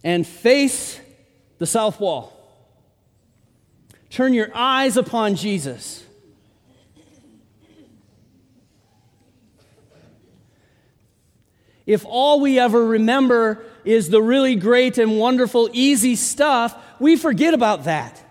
and 0.04 0.26
face 0.26 1.00
the 1.56 1.64
south 1.64 1.98
wall. 1.98 2.30
Turn 4.10 4.34
your 4.34 4.54
eyes 4.54 4.98
upon 4.98 5.34
Jesus. 5.34 6.04
If 11.86 12.04
all 12.04 12.40
we 12.40 12.58
ever 12.58 12.84
remember 12.84 13.64
is 13.84 14.08
the 14.08 14.22
really 14.22 14.56
great 14.56 14.98
and 14.98 15.18
wonderful, 15.18 15.68
easy 15.72 16.16
stuff, 16.16 16.76
we 16.98 17.16
forget 17.16 17.54
about 17.54 17.84
that. 17.84 18.22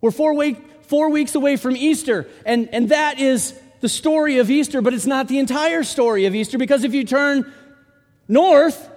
We're 0.00 0.10
four 0.10 1.10
weeks 1.10 1.34
away 1.34 1.56
from 1.56 1.76
Easter, 1.76 2.26
and, 2.44 2.68
and 2.72 2.88
that 2.88 3.20
is 3.20 3.54
the 3.80 3.88
story 3.88 4.38
of 4.38 4.50
Easter, 4.50 4.82
but 4.82 4.94
it's 4.94 5.06
not 5.06 5.28
the 5.28 5.38
entire 5.38 5.82
story 5.84 6.26
of 6.26 6.34
Easter 6.34 6.58
because 6.58 6.84
if 6.84 6.94
you 6.94 7.04
turn 7.04 7.50
north, 8.28 8.88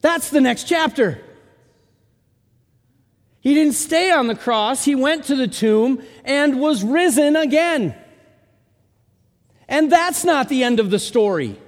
that's 0.00 0.30
the 0.30 0.40
next 0.40 0.64
chapter. 0.64 1.20
He 3.40 3.54
didn't 3.54 3.74
stay 3.74 4.10
on 4.10 4.26
the 4.26 4.34
cross, 4.34 4.84
he 4.84 4.94
went 4.94 5.24
to 5.24 5.36
the 5.36 5.48
tomb 5.48 6.02
and 6.24 6.60
was 6.60 6.82
risen 6.82 7.36
again. 7.36 7.94
And 9.68 9.90
that's 9.90 10.24
not 10.24 10.48
the 10.48 10.64
end 10.64 10.80
of 10.80 10.90
the 10.90 10.98
story. 10.98 11.58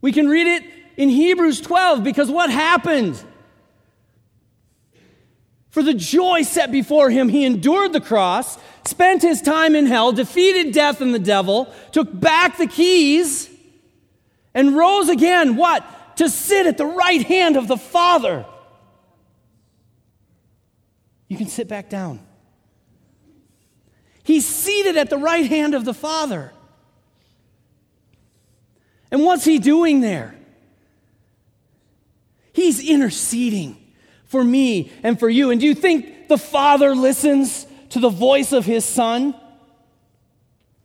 We 0.00 0.12
can 0.12 0.28
read 0.28 0.46
it 0.46 0.64
in 0.96 1.08
Hebrews 1.08 1.60
12 1.60 2.02
because 2.04 2.30
what 2.30 2.50
happened? 2.50 3.22
For 5.70 5.82
the 5.82 5.94
joy 5.94 6.42
set 6.42 6.70
before 6.70 7.10
him, 7.10 7.28
he 7.28 7.44
endured 7.44 7.92
the 7.92 8.00
cross, 8.00 8.58
spent 8.84 9.22
his 9.22 9.42
time 9.42 9.74
in 9.74 9.86
hell, 9.86 10.12
defeated 10.12 10.72
death 10.72 11.00
and 11.00 11.12
the 11.12 11.18
devil, 11.18 11.72
took 11.90 12.08
back 12.12 12.58
the 12.58 12.66
keys, 12.66 13.50
and 14.54 14.76
rose 14.76 15.08
again. 15.08 15.56
What? 15.56 15.84
To 16.18 16.28
sit 16.28 16.66
at 16.66 16.78
the 16.78 16.86
right 16.86 17.26
hand 17.26 17.56
of 17.56 17.66
the 17.66 17.76
Father. 17.76 18.46
You 21.28 21.36
can 21.36 21.48
sit 21.48 21.66
back 21.66 21.90
down. 21.90 22.20
He's 24.24 24.46
seated 24.46 24.96
at 24.96 25.10
the 25.10 25.18
right 25.18 25.46
hand 25.46 25.74
of 25.74 25.84
the 25.84 25.94
Father. 25.94 26.52
And 29.10 29.22
what's 29.22 29.44
he 29.44 29.58
doing 29.58 30.00
there? 30.00 30.34
He's 32.52 32.82
interceding 32.82 33.76
for 34.24 34.42
me 34.42 34.90
and 35.02 35.20
for 35.20 35.28
you. 35.28 35.50
And 35.50 35.60
do 35.60 35.66
you 35.66 35.74
think 35.74 36.28
the 36.28 36.38
Father 36.38 36.94
listens 36.94 37.66
to 37.90 38.00
the 38.00 38.08
voice 38.08 38.52
of 38.52 38.64
his 38.64 38.84
Son? 38.84 39.34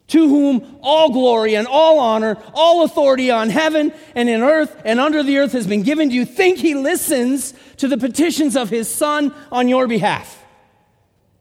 To 0.08 0.28
whom 0.28 0.80
all 0.82 1.12
glory 1.12 1.56
and 1.56 1.68
all 1.68 2.00
honor, 2.00 2.38
all 2.56 2.84
authority 2.84 3.30
on 3.30 3.50
heaven 3.50 3.94
and 4.16 4.28
in 4.28 4.42
earth 4.42 4.76
and 4.84 5.00
under 5.00 5.22
the 5.22 5.38
earth 5.38 5.52
has 5.54 5.68
been 5.68 5.84
given. 5.84 6.10
Do 6.10 6.16
you 6.16 6.26
think 6.26 6.58
he 6.58 6.74
listens 6.74 7.54
to 7.78 7.88
the 7.88 7.98
petitions 7.98 8.58
of 8.58 8.70
his 8.70 8.94
Son 8.94 9.34
on 9.52 9.68
your 9.68 9.88
behalf? 9.88 10.44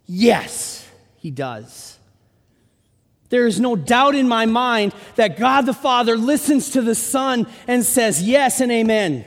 Yes, 0.07 0.87
he 1.17 1.31
does. 1.31 1.88
There 3.31 3.47
is 3.47 3.61
no 3.61 3.77
doubt 3.77 4.15
in 4.15 4.27
my 4.27 4.47
mind 4.47 4.95
that 5.17 5.39
God 5.39 5.67
the 5.67 5.75
Father 5.75 6.17
listens 6.17 6.71
to 6.71 6.83
the 6.83 6.95
Son 6.95 7.47
and 7.67 7.85
says 7.85 8.23
yes 8.23 8.61
and 8.61 8.73
amen 8.73 9.25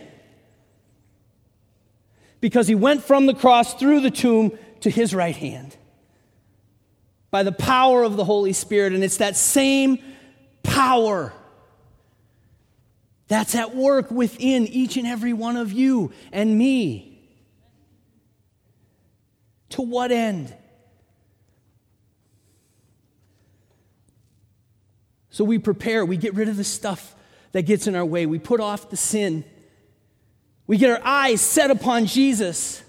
because 2.39 2.67
he 2.67 2.75
went 2.75 3.03
from 3.03 3.27
the 3.27 3.33
cross 3.33 3.75
through 3.75 4.01
the 4.01 4.11
tomb 4.11 4.57
to 4.81 4.89
his 4.89 5.13
right 5.13 5.35
hand 5.35 5.77
by 7.29 7.43
the 7.43 7.51
power 7.51 8.03
of 8.03 8.17
the 8.17 8.25
Holy 8.25 8.53
Spirit. 8.53 8.93
And 8.93 9.03
it's 9.03 9.17
that 9.17 9.37
same 9.37 9.99
power 10.63 11.31
that's 13.27 13.55
at 13.55 13.75
work 13.75 14.11
within 14.11 14.67
each 14.67 14.97
and 14.97 15.07
every 15.07 15.31
one 15.31 15.55
of 15.55 15.71
you 15.71 16.11
and 16.33 16.57
me. 16.57 17.07
To 19.69 19.83
what 19.83 20.11
end? 20.11 20.53
So 25.31 25.45
we 25.45 25.57
prepare, 25.57 26.05
we 26.05 26.17
get 26.17 26.35
rid 26.35 26.49
of 26.49 26.57
the 26.57 26.63
stuff 26.63 27.15
that 27.53 27.63
gets 27.63 27.87
in 27.87 27.95
our 27.95 28.05
way, 28.05 28.25
we 28.25 28.37
put 28.37 28.59
off 28.59 28.89
the 28.89 28.97
sin. 28.97 29.43
We 30.67 30.77
get 30.77 30.89
our 30.89 31.05
eyes 31.05 31.41
set 31.41 31.71
upon 31.71 32.05
Jesus, 32.05 32.83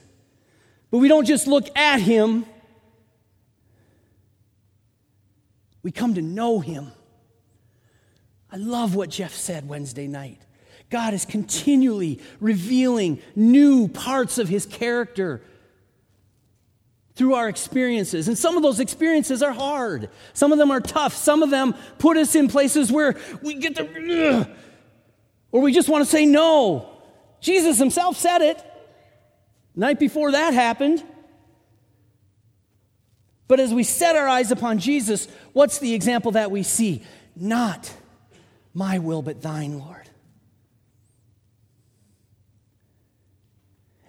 but 0.91 0.99
we 0.99 1.09
don't 1.09 1.25
just 1.25 1.47
look 1.47 1.77
at 1.77 2.01
him, 2.01 2.45
we 5.83 5.91
come 5.91 6.15
to 6.15 6.23
know 6.23 6.61
him. 6.61 6.93
I 8.51 8.57
love 8.57 8.95
what 8.95 9.09
Jeff 9.09 9.35
said 9.35 9.67
Wednesday 9.67 10.07
night. 10.07 10.41
God 10.91 11.15
is 11.15 11.25
continually 11.25 12.21
revealing 12.39 13.21
new 13.35 13.89
parts 13.89 14.37
of 14.37 14.49
his 14.49 14.67
character 14.67 15.43
through 17.15 17.35
our 17.35 17.49
experiences. 17.49 18.29
And 18.29 18.39
some 18.39 18.57
of 18.57 18.63
those 18.63 18.81
experiences 18.81 19.43
are 19.43 19.53
hard. 19.53 20.09
Some 20.33 20.53
of 20.53 20.59
them 20.59 20.71
are 20.71 20.81
tough. 20.81 21.15
Some 21.15 21.43
of 21.43 21.51
them 21.51 21.75
put 21.99 22.17
us 22.17 22.35
in 22.35 22.49
places 22.49 22.91
where 22.91 23.17
we 23.43 23.55
get 23.55 23.75
the, 23.75 24.49
or 25.51 25.61
we 25.61 25.73
just 25.73 25.89
want 25.89 26.05
to 26.05 26.11
say 26.11 26.25
no. 26.25 26.89
Jesus 27.41 27.79
himself 27.79 28.17
said 28.17 28.41
it. 28.41 28.65
Night 29.75 29.99
before 29.99 30.33
that 30.33 30.55
happened. 30.55 31.05
But 33.49 33.61
as 33.61 33.75
we 33.75 33.85
set 33.85 34.17
our 34.17 34.29
eyes 34.29 34.51
upon 34.51 34.79
Jesus, 34.79 35.29
what's 35.53 35.79
the 35.79 35.93
example 35.93 36.33
that 36.33 36.51
we 36.51 36.63
see? 36.63 37.03
Not 37.37 37.93
my 38.73 38.99
will, 38.99 39.21
but 39.21 39.43
thine, 39.43 39.79
Lord. 39.79 40.02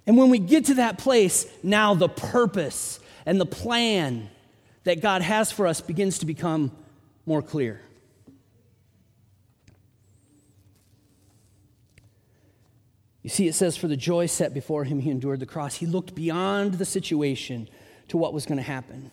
And 0.05 0.17
when 0.17 0.29
we 0.29 0.39
get 0.39 0.65
to 0.65 0.75
that 0.75 0.97
place, 0.97 1.45
now 1.63 1.93
the 1.93 2.09
purpose 2.09 2.99
and 3.25 3.39
the 3.39 3.45
plan 3.45 4.29
that 4.83 5.01
God 5.01 5.21
has 5.21 5.51
for 5.51 5.65
us 5.65 5.81
begins 5.81 6.19
to 6.19 6.25
become 6.25 6.71
more 7.25 7.41
clear. 7.41 7.81
You 13.21 13.29
see, 13.29 13.47
it 13.47 13.55
says, 13.55 13.77
For 13.77 13.87
the 13.87 13.95
joy 13.95 14.25
set 14.25 14.53
before 14.53 14.83
him, 14.83 14.99
he 14.99 15.09
endured 15.09 15.39
the 15.39 15.45
cross. 15.45 15.75
He 15.75 15.85
looked 15.85 16.13
beyond 16.13 16.73
the 16.73 16.85
situation 16.85 17.69
to 18.09 18.17
what 18.17 18.33
was 18.33 18.45
going 18.45 18.57
to 18.57 18.63
happen. 18.63 19.11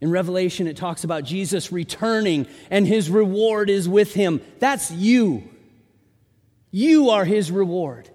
In 0.00 0.10
Revelation, 0.10 0.68
it 0.68 0.76
talks 0.76 1.02
about 1.02 1.24
Jesus 1.24 1.72
returning 1.72 2.46
and 2.70 2.86
his 2.86 3.10
reward 3.10 3.70
is 3.70 3.88
with 3.88 4.14
him. 4.14 4.40
That's 4.60 4.90
you. 4.90 5.42
You 6.70 7.10
are 7.10 7.24
his 7.24 7.50
reward. 7.50 8.10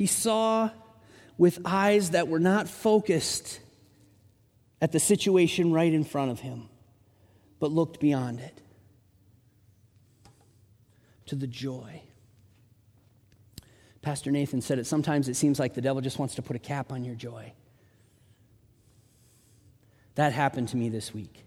He 0.00 0.06
saw 0.06 0.70
with 1.36 1.58
eyes 1.62 2.12
that 2.12 2.26
were 2.26 2.40
not 2.40 2.70
focused 2.70 3.60
at 4.80 4.92
the 4.92 4.98
situation 4.98 5.74
right 5.74 5.92
in 5.92 6.04
front 6.04 6.30
of 6.30 6.40
him, 6.40 6.70
but 7.58 7.70
looked 7.70 8.00
beyond 8.00 8.40
it 8.40 8.62
to 11.26 11.34
the 11.34 11.46
joy. 11.46 12.00
Pastor 14.00 14.30
Nathan 14.30 14.62
said 14.62 14.78
it 14.78 14.86
sometimes 14.86 15.28
it 15.28 15.34
seems 15.34 15.60
like 15.60 15.74
the 15.74 15.82
devil 15.82 16.00
just 16.00 16.18
wants 16.18 16.36
to 16.36 16.40
put 16.40 16.56
a 16.56 16.60
cap 16.60 16.92
on 16.92 17.04
your 17.04 17.14
joy. 17.14 17.52
That 20.14 20.32
happened 20.32 20.70
to 20.70 20.78
me 20.78 20.88
this 20.88 21.12
week. 21.12 21.44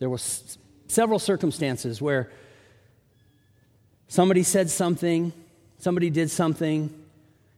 There 0.00 0.10
were 0.10 0.16
s- 0.16 0.58
several 0.88 1.18
circumstances 1.18 2.02
where 2.02 2.30
somebody 4.06 4.42
said 4.42 4.68
something, 4.68 5.32
somebody 5.84 6.08
did 6.08 6.30
something, 6.30 6.92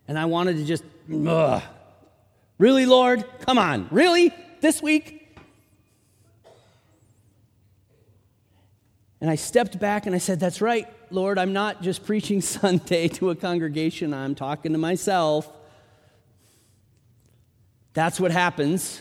and 0.08 0.18
I 0.18 0.24
wanted 0.24 0.56
to 0.56 0.64
just, 0.64 0.82
ugh, 1.26 1.62
Really, 2.58 2.86
Lord? 2.86 3.24
Come 3.40 3.56
on. 3.56 3.86
Really? 3.90 4.32
This 4.60 4.82
week? 4.82 5.38
And 9.20 9.30
I 9.30 9.36
stepped 9.36 9.78
back 9.78 10.06
and 10.06 10.14
I 10.14 10.18
said, 10.18 10.40
That's 10.40 10.60
right, 10.60 10.86
Lord. 11.10 11.38
I'm 11.38 11.52
not 11.52 11.82
just 11.82 12.04
preaching 12.04 12.40
Sunday 12.56 13.08
to 13.08 13.30
a 13.30 13.36
congregation, 13.36 14.12
I'm 14.12 14.34
talking 14.34 14.72
to 14.72 14.78
myself. 14.78 15.50
That's 17.94 18.18
what 18.20 18.30
happens. 18.30 19.00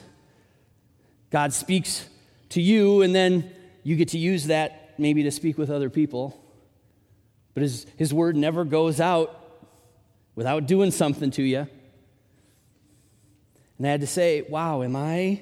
God 1.31 1.51
speaks 1.51 2.07
to 2.49 2.61
you, 2.61 3.01
and 3.01 3.13
then 3.13 3.51
you 3.83 3.95
get 3.95 4.09
to 4.09 4.17
use 4.17 4.47
that 4.47 4.93
maybe 4.97 5.23
to 5.23 5.31
speak 5.31 5.57
with 5.57 5.69
other 5.69 5.89
people. 5.89 6.39
But 7.55 7.63
his, 7.63 7.87
his 7.97 8.13
word 8.13 8.35
never 8.35 8.65
goes 8.65 8.99
out 8.99 9.41
without 10.35 10.67
doing 10.67 10.91
something 10.91 11.31
to 11.31 11.41
you. 11.41 11.67
And 13.77 13.87
I 13.87 13.89
had 13.89 14.01
to 14.01 14.07
say, 14.07 14.41
wow, 14.43 14.83
am 14.83 14.95
I 14.95 15.41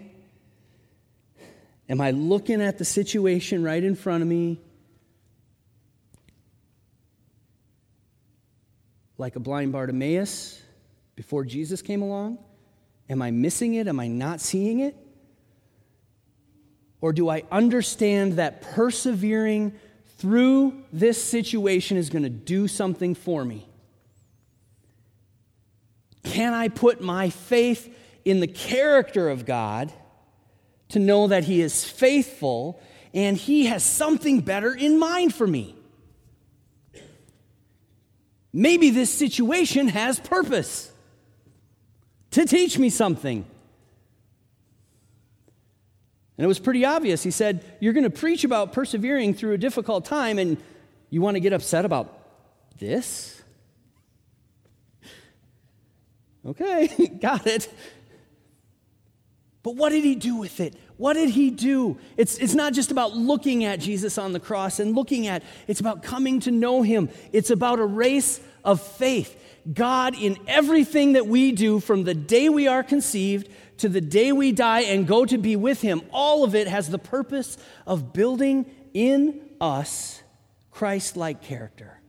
am 1.89 1.99
I 1.99 2.11
looking 2.11 2.61
at 2.61 2.77
the 2.77 2.85
situation 2.85 3.63
right 3.63 3.83
in 3.83 3.95
front 3.95 4.21
of 4.21 4.27
me 4.29 4.61
like 9.17 9.35
a 9.35 9.39
blind 9.39 9.71
Bartimaeus 9.71 10.61
before 11.15 11.43
Jesus 11.43 11.81
came 11.81 12.01
along? 12.01 12.37
Am 13.09 13.21
I 13.21 13.31
missing 13.31 13.73
it? 13.73 13.87
Am 13.87 13.99
I 13.99 14.07
not 14.07 14.39
seeing 14.39 14.79
it? 14.79 14.95
Or 17.01 17.11
do 17.11 17.27
I 17.27 17.43
understand 17.51 18.33
that 18.33 18.61
persevering 18.61 19.73
through 20.23 20.81
this 20.93 21.21
situation 21.21 21.97
is 21.97 22.09
going 22.09 22.23
to 22.23 22.29
do 22.29 22.69
something 22.69 23.13
for 23.13 23.43
me? 23.43 23.67
Can 26.23 26.53
I 26.53 26.69
put 26.69 27.01
my 27.01 27.29
faith 27.29 27.93
in 28.23 28.39
the 28.39 28.47
character 28.47 29.29
of 29.29 29.45
God 29.45 29.91
to 30.89 30.99
know 30.99 31.27
that 31.27 31.43
He 31.43 31.59
is 31.59 31.83
faithful 31.83 32.81
and 33.13 33.35
He 33.35 33.65
has 33.65 33.83
something 33.83 34.39
better 34.39 34.73
in 34.73 34.97
mind 34.97 35.35
for 35.35 35.45
me. 35.45 35.75
Maybe 38.53 38.91
this 38.91 39.11
situation 39.11 39.89
has 39.89 40.19
purpose 40.19 40.89
to 42.31 42.45
teach 42.45 42.77
me 42.77 42.89
something. 42.89 43.45
And 46.37 46.45
it 46.45 46.47
was 46.47 46.59
pretty 46.59 46.83
obvious. 46.83 47.23
He 47.23 47.31
said, 47.31 47.63
You're 47.79 47.93
going 47.93 48.03
to 48.03 48.09
preach 48.09 48.43
about 48.43 48.73
persevering 48.73 49.33
through 49.33 49.53
a 49.53 49.57
difficult 49.57 50.05
time, 50.05 50.39
and 50.39 50.57
you 51.09 51.21
want 51.21 51.35
to 51.35 51.39
get 51.39 51.53
upset 51.53 51.85
about 51.85 52.19
this? 52.79 53.41
Okay, 56.45 56.87
got 57.21 57.47
it. 57.47 57.73
But 59.63 59.77
what 59.77 59.91
did 59.91 60.03
he 60.03 60.15
do 60.15 60.35
with 60.35 60.59
it? 60.59 60.75
What 60.97 61.13
did 61.13 61.29
he 61.29 61.49
do? 61.49 61.97
It's, 62.17 62.37
it's 62.37 62.53
not 62.53 62.73
just 62.73 62.91
about 62.91 63.15
looking 63.15 63.63
at 63.63 63.79
Jesus 63.79 64.17
on 64.17 64.33
the 64.33 64.39
cross 64.41 64.79
and 64.79 64.93
looking 64.93 65.25
at, 65.27 65.41
it's 65.67 65.79
about 65.79 66.03
coming 66.03 66.41
to 66.41 66.51
know 66.51 66.81
him. 66.81 67.09
It's 67.31 67.49
about 67.49 67.79
a 67.79 67.85
race 67.85 68.41
of 68.65 68.81
faith. 68.81 69.39
God, 69.73 70.15
in 70.15 70.37
everything 70.47 71.13
that 71.13 71.27
we 71.27 71.53
do 71.53 71.79
from 71.79 72.03
the 72.03 72.13
day 72.13 72.49
we 72.49 72.67
are 72.67 72.83
conceived 72.83 73.49
to 73.77 73.89
the 73.89 74.01
day 74.01 74.31
we 74.31 74.51
die 74.51 74.81
and 74.81 75.07
go 75.07 75.25
to 75.25 75.37
be 75.37 75.55
with 75.55 75.81
him, 75.81 76.01
all 76.11 76.43
of 76.43 76.55
it 76.55 76.67
has 76.67 76.89
the 76.89 76.99
purpose 76.99 77.57
of 77.85 78.13
building 78.13 78.65
in 78.93 79.41
us 79.59 80.21
Christ 80.71 81.15
like 81.17 81.41
character. 81.41 81.99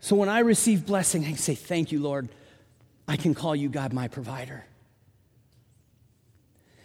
So 0.00 0.14
when 0.16 0.28
I 0.28 0.40
receive 0.40 0.86
blessing, 0.86 1.24
I 1.24 1.34
say, 1.34 1.54
Thank 1.54 1.92
you, 1.92 2.00
Lord. 2.00 2.28
I 3.08 3.16
can 3.16 3.34
call 3.34 3.54
you 3.54 3.68
God, 3.68 3.92
my 3.92 4.08
provider. 4.08 4.64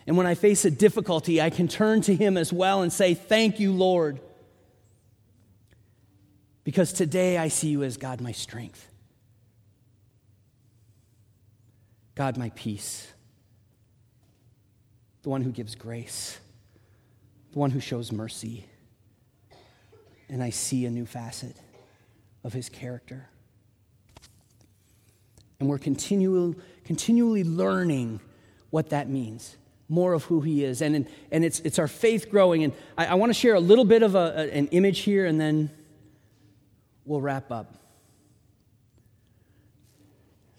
And 0.08 0.18
when 0.18 0.26
I 0.26 0.36
face 0.36 0.66
a 0.66 0.72
difficulty, 0.72 1.42
I 1.42 1.50
can 1.50 1.68
turn 1.68 2.02
to 2.02 2.16
Him 2.16 2.38
as 2.38 2.52
well 2.52 2.82
and 2.82 2.92
say, 2.92 3.14
Thank 3.14 3.60
you, 3.60 3.72
Lord. 3.72 4.20
Because 6.64 6.94
today 6.94 7.38
I 7.38 7.48
see 7.48 7.70
you 7.70 7.84
as 7.84 7.98
God, 7.98 8.22
my 8.22 8.32
strength, 8.32 8.91
God, 12.16 12.38
my 12.38 12.50
peace, 12.56 13.08
the 15.24 15.30
one 15.30 15.42
who 15.42 15.52
gives 15.52 15.76
grace, 15.76 16.40
the 17.54 17.60
one 17.60 17.72
who 17.72 17.80
shows 17.80 18.12
mercy. 18.12 18.66
And 20.30 20.42
I 20.42 20.50
see 20.50 20.86
a 20.86 20.90
new 20.90 21.06
facet 21.06 21.56
of 22.44 22.54
His 22.54 22.70
character. 22.70 23.28
And 25.60 25.70
we're 25.70 25.78
continual, 25.78 26.56
continually 26.86 27.44
learning 27.44 28.20
what 28.72 28.90
that 28.90 29.10
means, 29.10 29.58
more 29.90 30.14
of 30.14 30.24
who 30.24 30.42
he 30.42 30.64
is. 30.64 30.82
And, 30.82 31.08
and 31.32 31.46
it's, 31.46 31.60
it's 31.60 31.78
our 31.78 31.88
faith 31.88 32.32
growing. 32.32 32.64
And 32.64 32.74
I, 32.98 33.08
I 33.08 33.14
want 33.14 33.30
to 33.30 33.34
share 33.36 33.54
a 33.54 33.60
little 33.60 33.86
bit 33.86 34.02
of 34.02 34.16
a, 34.16 34.50
an 34.52 34.70
image 34.70 35.00
here, 35.00 35.28
and 35.28 35.40
then 35.40 35.70
we'll 37.06 37.22
wrap 37.22 37.52
up. 37.52 37.76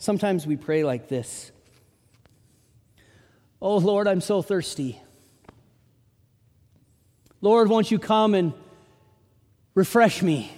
Sometimes 0.03 0.49
we 0.49 0.57
pray 0.57 0.83
like 0.83 1.07
this 1.07 1.53
Oh, 3.61 3.77
Lord, 3.77 4.09
I'm 4.09 4.21
so 4.21 4.43
thirsty. 4.43 5.01
Lord, 7.41 7.69
won't 7.69 7.89
you 7.89 8.01
come 8.01 8.35
and 8.35 8.53
refresh 9.77 10.21
me? 10.21 10.51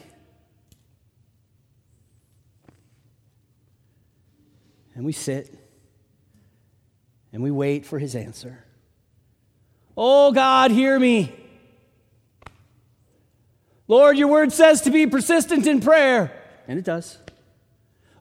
And 4.95 5.05
we 5.05 5.13
sit 5.13 5.55
and 7.31 7.43
we 7.43 7.51
wait 7.51 7.85
for 7.85 7.99
his 7.99 8.17
answer. 8.17 8.65
Oh, 9.95 10.33
God, 10.33 10.71
hear 10.71 10.99
me. 10.99 11.35
Lord, 13.89 14.17
your 14.17 14.29
word 14.29 14.55
says 14.55 14.81
to 14.83 14.91
be 14.91 15.07
persistent 15.07 15.67
in 15.67 15.83
prayer. 15.83 16.33
And 16.67 16.79
it 16.79 16.87
does. 16.87 17.19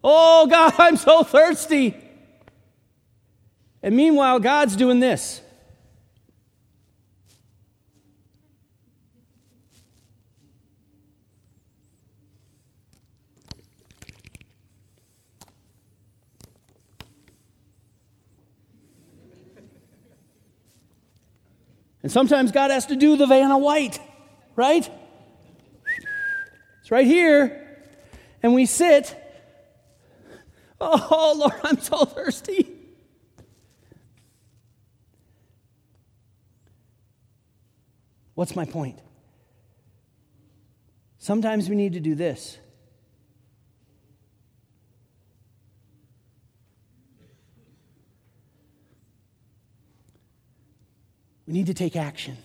Oh, 0.03 0.47
God, 0.47 0.73
I'm 0.77 0.97
so 0.97 1.23
thirsty. 1.23 1.95
And 3.81 3.95
meanwhile, 3.95 4.39
God's 4.39 4.75
doing 4.75 4.99
this. 4.99 5.41
And 22.01 22.11
sometimes 22.11 22.51
God 22.51 22.69
has 22.69 22.87
to 22.87 22.97
do 22.97 23.15
the 23.15 23.25
Vanna 23.25 23.57
White, 23.57 23.97
right? 24.57 24.89
It's 26.81 26.91
right 26.91 27.07
here. 27.07 27.79
And 28.43 28.53
we 28.53 28.65
sit. 28.65 29.22
Oh, 30.85 31.35
Lord, 31.37 31.53
I'm 31.63 31.79
so 31.79 32.03
thirsty. 32.03 32.69
What's 38.35 38.55
my 38.55 38.65
point? 38.65 38.99
Sometimes 41.19 41.69
we 41.69 41.75
need 41.75 41.93
to 41.93 42.01
do 42.01 42.15
this. 42.15 42.57
We 51.47 51.53
need 51.53 51.67
to 51.67 51.73
take 51.73 51.95
action. 51.95 52.37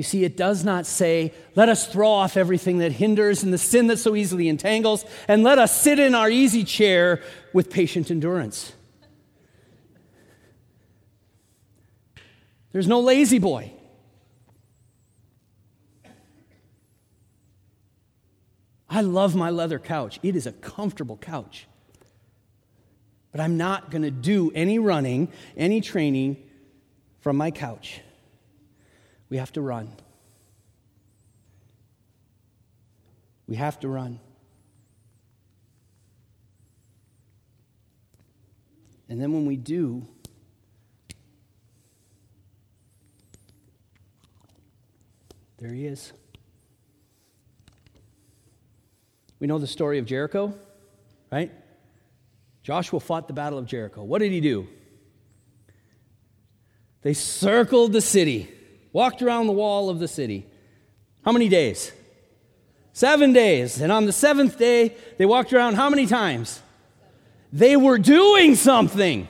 You 0.00 0.04
see, 0.04 0.24
it 0.24 0.34
does 0.34 0.64
not 0.64 0.86
say, 0.86 1.34
let 1.54 1.68
us 1.68 1.86
throw 1.86 2.08
off 2.08 2.38
everything 2.38 2.78
that 2.78 2.90
hinders 2.90 3.42
and 3.42 3.52
the 3.52 3.58
sin 3.58 3.88
that 3.88 3.98
so 3.98 4.16
easily 4.16 4.48
entangles, 4.48 5.04
and 5.28 5.42
let 5.42 5.58
us 5.58 5.78
sit 5.78 5.98
in 5.98 6.14
our 6.14 6.30
easy 6.30 6.64
chair 6.64 7.22
with 7.52 7.68
patient 7.68 8.10
endurance. 8.10 8.72
There's 12.72 12.88
no 12.88 13.00
La-Z-Boy. 13.00 13.74
I 18.88 19.02
love 19.02 19.36
my 19.36 19.50
leather 19.50 19.78
couch. 19.78 20.18
It 20.22 20.34
is 20.34 20.46
a 20.46 20.52
comfortable 20.52 21.18
couch. 21.18 21.66
But 23.32 23.42
I'm 23.42 23.58
not 23.58 23.90
going 23.90 24.00
to 24.00 24.10
do 24.10 24.50
any 24.54 24.78
running, 24.78 25.28
any 25.58 25.82
training 25.82 26.38
from 27.18 27.36
my 27.36 27.50
couch. 27.50 28.00
We 29.30 29.38
have 29.38 29.52
to 29.52 29.62
run. 29.62 29.92
We 33.46 33.56
have 33.56 33.80
to 33.80 33.88
run. 33.88 34.20
And 39.08 39.20
then 39.20 39.32
when 39.32 39.46
we 39.46 39.56
do, 39.56 40.06
there 45.58 45.72
he 45.72 45.86
is. 45.86 46.12
We 49.40 49.46
know 49.46 49.58
the 49.58 49.66
story 49.66 49.98
of 49.98 50.06
Jericho, 50.06 50.54
right? 51.32 51.50
Joshua 52.62 53.00
fought 53.00 53.26
the 53.26 53.32
Battle 53.32 53.58
of 53.58 53.66
Jericho. 53.66 54.04
What 54.04 54.20
did 54.20 54.30
he 54.30 54.40
do? 54.40 54.68
They 57.02 57.14
circled 57.14 57.92
the 57.92 58.02
city, 58.02 58.48
walked 58.92 59.22
around 59.22 59.46
the 59.46 59.52
wall 59.52 59.88
of 59.88 59.98
the 59.98 60.08
city. 60.08 60.46
How 61.24 61.32
many 61.32 61.48
days? 61.48 61.92
Seven 62.92 63.32
days. 63.32 63.80
And 63.80 63.92
on 63.92 64.06
the 64.06 64.12
seventh 64.12 64.58
day, 64.58 64.94
they 65.18 65.26
walked 65.26 65.52
around 65.52 65.74
how 65.74 65.90
many 65.90 66.06
times? 66.06 66.60
They 67.52 67.76
were 67.76 67.98
doing 67.98 68.54
something. 68.54 69.28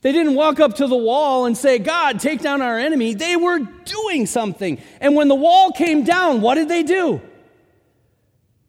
They 0.00 0.12
didn't 0.12 0.34
walk 0.34 0.60
up 0.60 0.76
to 0.76 0.86
the 0.86 0.96
wall 0.96 1.46
and 1.46 1.56
say, 1.56 1.78
God, 1.78 2.20
take 2.20 2.40
down 2.40 2.62
our 2.62 2.78
enemy. 2.78 3.14
They 3.14 3.36
were 3.36 3.58
doing 3.58 4.26
something. 4.26 4.80
And 5.00 5.16
when 5.16 5.28
the 5.28 5.34
wall 5.34 5.72
came 5.72 6.04
down, 6.04 6.40
what 6.40 6.54
did 6.54 6.68
they 6.68 6.84
do? 6.84 7.20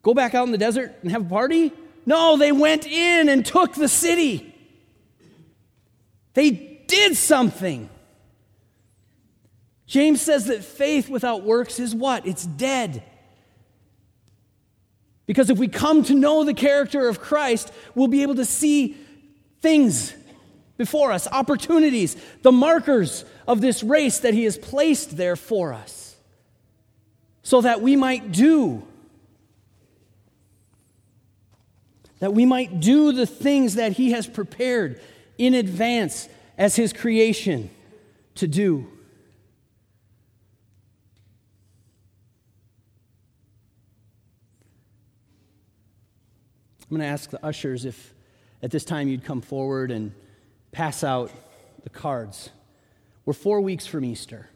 Go 0.02 0.12
back 0.12 0.34
out 0.34 0.46
in 0.46 0.52
the 0.52 0.58
desert 0.58 0.94
and 1.02 1.10
have 1.12 1.26
a 1.26 1.28
party? 1.28 1.72
No, 2.04 2.36
they 2.36 2.52
went 2.52 2.86
in 2.86 3.28
and 3.28 3.46
took 3.46 3.74
the 3.74 3.88
city. 3.88 4.54
They 6.34 6.50
did 6.50 7.16
something. 7.16 7.88
James 9.90 10.22
says 10.22 10.44
that 10.44 10.62
faith 10.62 11.08
without 11.08 11.42
works 11.42 11.80
is 11.80 11.96
what? 11.96 12.24
It's 12.24 12.46
dead. 12.46 13.02
Because 15.26 15.50
if 15.50 15.58
we 15.58 15.66
come 15.66 16.04
to 16.04 16.14
know 16.14 16.44
the 16.44 16.54
character 16.54 17.08
of 17.08 17.20
Christ, 17.20 17.72
we'll 17.96 18.06
be 18.06 18.22
able 18.22 18.36
to 18.36 18.44
see 18.44 18.96
things 19.60 20.14
before 20.76 21.10
us, 21.10 21.26
opportunities, 21.26 22.16
the 22.42 22.52
markers 22.52 23.24
of 23.48 23.60
this 23.60 23.82
race 23.82 24.20
that 24.20 24.32
He 24.32 24.44
has 24.44 24.56
placed 24.56 25.16
there 25.16 25.34
for 25.34 25.72
us, 25.72 26.14
so 27.42 27.60
that 27.60 27.82
we 27.82 27.96
might 27.96 28.30
do. 28.30 28.86
That 32.20 32.32
we 32.32 32.46
might 32.46 32.78
do 32.78 33.10
the 33.10 33.26
things 33.26 33.74
that 33.74 33.90
He 33.90 34.12
has 34.12 34.28
prepared 34.28 35.00
in 35.36 35.54
advance 35.54 36.28
as 36.56 36.76
his 36.76 36.92
creation 36.92 37.70
to 38.36 38.46
do. 38.46 38.86
I'm 46.90 46.96
going 46.96 47.06
to 47.06 47.12
ask 47.12 47.30
the 47.30 47.44
ushers 47.46 47.84
if 47.84 48.14
at 48.64 48.72
this 48.72 48.84
time 48.84 49.06
you'd 49.06 49.24
come 49.24 49.40
forward 49.40 49.92
and 49.92 50.12
pass 50.72 51.04
out 51.04 51.30
the 51.84 51.90
cards. 51.90 52.50
We're 53.24 53.32
four 53.32 53.60
weeks 53.60 53.86
from 53.86 54.04
Easter. 54.04 54.50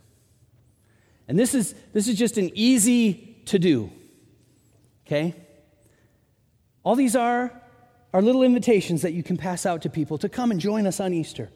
And 1.28 1.38
this 1.38 1.54
is, 1.54 1.76
this 1.92 2.08
is 2.08 2.18
just 2.18 2.36
an 2.36 2.50
easy 2.54 3.38
to 3.46 3.60
do. 3.60 3.92
Okay? 5.06 5.36
All 6.82 6.96
these 6.96 7.14
are 7.14 7.52
are 8.12 8.20
little 8.20 8.42
invitations 8.42 9.02
that 9.02 9.12
you 9.12 9.22
can 9.22 9.36
pass 9.36 9.64
out 9.64 9.82
to 9.82 9.88
people 9.88 10.18
to 10.18 10.28
come 10.28 10.50
and 10.50 10.60
join 10.60 10.88
us 10.88 10.98
on 10.98 11.14
Easter. 11.14 11.50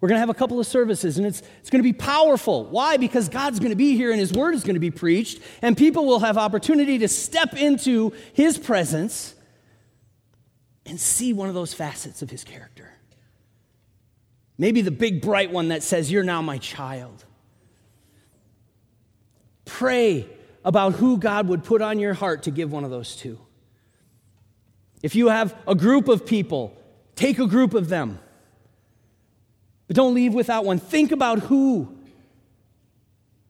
We're 0.00 0.08
going 0.08 0.16
to 0.16 0.20
have 0.20 0.30
a 0.30 0.34
couple 0.34 0.60
of 0.60 0.66
services, 0.66 1.18
and 1.18 1.26
it's, 1.26 1.42
it's 1.60 1.70
going 1.70 1.82
to 1.82 1.88
be 1.88 1.92
powerful. 1.92 2.64
Why? 2.66 2.96
Because 2.96 3.28
God's 3.28 3.58
going 3.58 3.70
to 3.70 3.76
be 3.76 3.96
here 3.96 4.12
and 4.12 4.20
His 4.20 4.32
Word 4.32 4.54
is 4.54 4.62
going 4.62 4.74
to 4.74 4.80
be 4.80 4.90
preached, 4.92 5.40
and 5.62 5.76
people 5.76 6.06
will 6.06 6.20
have 6.20 6.38
opportunity 6.38 6.98
to 6.98 7.08
step 7.08 7.54
into 7.54 8.12
His 8.34 8.56
presence 8.56 9.35
and 10.86 11.00
see 11.00 11.32
one 11.32 11.48
of 11.48 11.54
those 11.54 11.74
facets 11.74 12.22
of 12.22 12.30
His 12.30 12.44
character. 12.44 12.90
Maybe 14.58 14.80
the 14.80 14.90
big, 14.90 15.20
bright 15.20 15.50
one 15.50 15.68
that 15.68 15.82
says, 15.82 16.10
You're 16.10 16.24
now 16.24 16.42
my 16.42 16.58
child. 16.58 17.24
Pray 19.64 20.26
about 20.64 20.94
who 20.94 21.18
God 21.18 21.48
would 21.48 21.64
put 21.64 21.82
on 21.82 21.98
your 21.98 22.14
heart 22.14 22.44
to 22.44 22.50
give 22.50 22.72
one 22.72 22.84
of 22.84 22.90
those 22.90 23.16
to. 23.16 23.38
If 25.02 25.14
you 25.14 25.28
have 25.28 25.54
a 25.66 25.74
group 25.74 26.08
of 26.08 26.26
people, 26.26 26.76
take 27.14 27.38
a 27.38 27.46
group 27.46 27.74
of 27.74 27.88
them. 27.88 28.18
But 29.86 29.96
don't 29.96 30.14
leave 30.14 30.34
without 30.34 30.64
one. 30.64 30.78
Think 30.78 31.12
about 31.12 31.40
who 31.40 31.96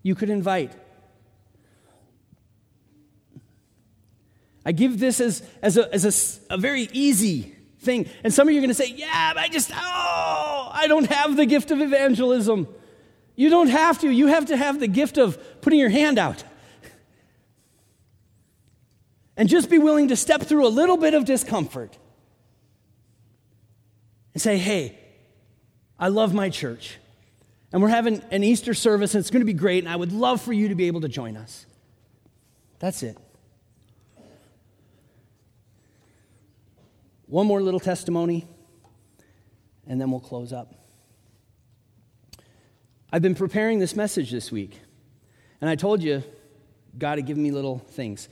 you 0.02 0.14
could 0.14 0.30
invite. 0.30 0.72
I 4.66 4.72
give 4.72 4.98
this 4.98 5.20
as, 5.20 5.48
as, 5.62 5.76
a, 5.76 5.94
as 5.94 6.40
a, 6.50 6.54
a 6.54 6.58
very 6.58 6.88
easy 6.92 7.54
thing. 7.78 8.08
And 8.24 8.34
some 8.34 8.48
of 8.48 8.52
you 8.52 8.58
are 8.58 8.62
going 8.62 8.68
to 8.68 8.74
say, 8.74 8.90
Yeah, 8.90 9.32
but 9.32 9.44
I 9.44 9.48
just, 9.48 9.70
oh, 9.72 10.70
I 10.72 10.86
don't 10.88 11.08
have 11.08 11.36
the 11.36 11.46
gift 11.46 11.70
of 11.70 11.80
evangelism. 11.80 12.66
You 13.36 13.48
don't 13.48 13.68
have 13.68 14.00
to. 14.00 14.10
You 14.10 14.26
have 14.26 14.46
to 14.46 14.56
have 14.56 14.80
the 14.80 14.88
gift 14.88 15.18
of 15.18 15.60
putting 15.60 15.78
your 15.78 15.88
hand 15.88 16.18
out. 16.18 16.42
And 19.36 19.48
just 19.48 19.70
be 19.70 19.78
willing 19.78 20.08
to 20.08 20.16
step 20.16 20.42
through 20.42 20.66
a 20.66 20.68
little 20.68 20.96
bit 20.96 21.14
of 21.14 21.24
discomfort 21.24 21.96
and 24.34 24.42
say, 24.42 24.58
Hey, 24.58 24.98
I 25.96 26.08
love 26.08 26.34
my 26.34 26.50
church. 26.50 26.98
And 27.72 27.80
we're 27.80 27.88
having 27.88 28.20
an 28.32 28.42
Easter 28.42 28.74
service, 28.74 29.14
and 29.14 29.20
it's 29.20 29.30
going 29.30 29.42
to 29.42 29.46
be 29.46 29.52
great, 29.52 29.84
and 29.84 29.92
I 29.92 29.94
would 29.94 30.12
love 30.12 30.40
for 30.40 30.52
you 30.52 30.68
to 30.68 30.74
be 30.74 30.88
able 30.88 31.02
to 31.02 31.08
join 31.08 31.36
us. 31.36 31.66
That's 32.80 33.04
it. 33.04 33.16
One 37.26 37.48
more 37.48 37.60
little 37.60 37.80
testimony, 37.80 38.46
and 39.84 40.00
then 40.00 40.12
we'll 40.12 40.20
close 40.20 40.52
up. 40.52 40.72
I've 43.12 43.22
been 43.22 43.34
preparing 43.34 43.80
this 43.80 43.96
message 43.96 44.30
this 44.30 44.52
week, 44.52 44.78
and 45.60 45.68
I 45.68 45.74
told 45.74 46.04
you 46.04 46.22
God 46.96 47.18
had 47.18 47.26
given 47.26 47.42
me 47.42 47.50
little 47.50 47.78
things. 47.78 48.28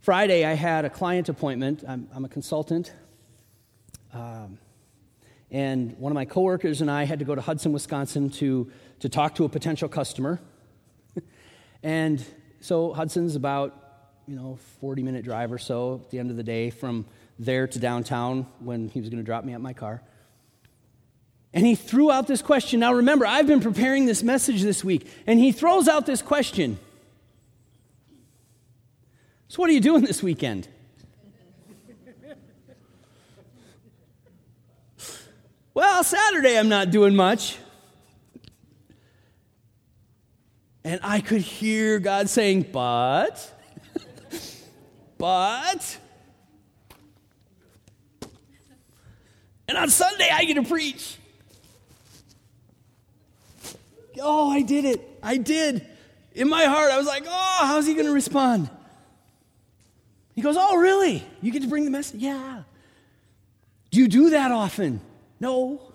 Friday, 0.00 0.46
I 0.46 0.54
had 0.54 0.86
a 0.86 0.90
client 0.90 1.28
appointment. 1.28 1.84
I'm, 1.86 2.08
I'm 2.14 2.24
a 2.24 2.28
consultant. 2.28 2.90
Um, 4.14 4.58
and 5.50 5.98
one 5.98 6.10
of 6.10 6.14
my 6.14 6.24
coworkers 6.24 6.80
and 6.80 6.90
I 6.90 7.04
had 7.04 7.18
to 7.18 7.26
go 7.26 7.34
to 7.34 7.42
Hudson, 7.42 7.72
Wisconsin 7.72 8.30
to, 8.30 8.72
to 9.00 9.10
talk 9.10 9.34
to 9.34 9.44
a 9.44 9.48
potential 9.50 9.90
customer. 9.90 10.40
and 11.82 12.24
so 12.60 12.94
Hudson's 12.94 13.36
about, 13.36 13.76
you 14.26 14.36
know, 14.36 14.58
40 14.80 15.02
minute 15.02 15.22
drive 15.22 15.52
or 15.52 15.58
so 15.58 16.00
at 16.02 16.10
the 16.10 16.18
end 16.18 16.30
of 16.30 16.38
the 16.38 16.42
day 16.42 16.70
from 16.70 17.04
there 17.44 17.66
to 17.66 17.78
downtown 17.78 18.46
when 18.60 18.88
he 18.88 19.00
was 19.00 19.08
going 19.08 19.18
to 19.18 19.26
drop 19.26 19.44
me 19.44 19.52
at 19.52 19.60
my 19.60 19.72
car. 19.72 20.02
And 21.52 21.66
he 21.66 21.74
threw 21.74 22.10
out 22.10 22.26
this 22.26 22.40
question. 22.40 22.80
Now 22.80 22.94
remember, 22.94 23.26
I've 23.26 23.46
been 23.46 23.60
preparing 23.60 24.06
this 24.06 24.22
message 24.22 24.62
this 24.62 24.82
week, 24.82 25.06
and 25.26 25.38
he 25.38 25.52
throws 25.52 25.88
out 25.88 26.06
this 26.06 26.22
question. 26.22 26.78
So, 29.48 29.60
what 29.60 29.68
are 29.68 29.74
you 29.74 29.80
doing 29.80 30.04
this 30.04 30.22
weekend? 30.22 30.68
Well, 35.74 36.04
Saturday 36.04 36.58
I'm 36.58 36.68
not 36.68 36.90
doing 36.90 37.16
much. 37.16 37.56
And 40.84 41.00
I 41.02 41.20
could 41.20 41.40
hear 41.40 41.98
God 41.98 42.28
saying, 42.28 42.66
but, 42.72 43.50
but, 45.18 45.98
and 49.68 49.78
on 49.78 49.90
Sunday 49.90 50.28
I 50.32 50.44
get 50.44 50.54
to 50.54 50.62
preach. 50.62 51.18
Oh, 54.20 54.50
I 54.50 54.62
did 54.62 54.84
it. 54.84 55.18
I 55.22 55.36
did. 55.36 55.86
In 56.34 56.48
my 56.48 56.64
heart, 56.64 56.90
I 56.92 56.98
was 56.98 57.06
like, 57.06 57.24
oh, 57.26 57.58
how's 57.62 57.86
he 57.86 57.94
going 57.94 58.06
to 58.06 58.12
respond? 58.12 58.70
He 60.34 60.42
goes, 60.42 60.56
oh, 60.58 60.76
really? 60.76 61.24
You 61.40 61.52
get 61.52 61.62
to 61.62 61.68
bring 61.68 61.84
the 61.84 61.90
message? 61.90 62.20
Yeah. 62.20 62.62
Do 63.90 63.98
you 63.98 64.08
do 64.08 64.30
that 64.30 64.50
often? 64.50 65.00
No. 65.40 65.92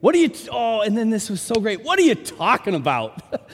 What 0.00 0.14
are 0.14 0.18
you, 0.18 0.28
t- 0.28 0.48
oh, 0.50 0.82
and 0.82 0.96
then 0.96 1.10
this 1.10 1.28
was 1.28 1.40
so 1.40 1.56
great. 1.56 1.82
What 1.82 1.98
are 1.98 2.02
you 2.02 2.14
talking 2.14 2.74
about? 2.74 3.20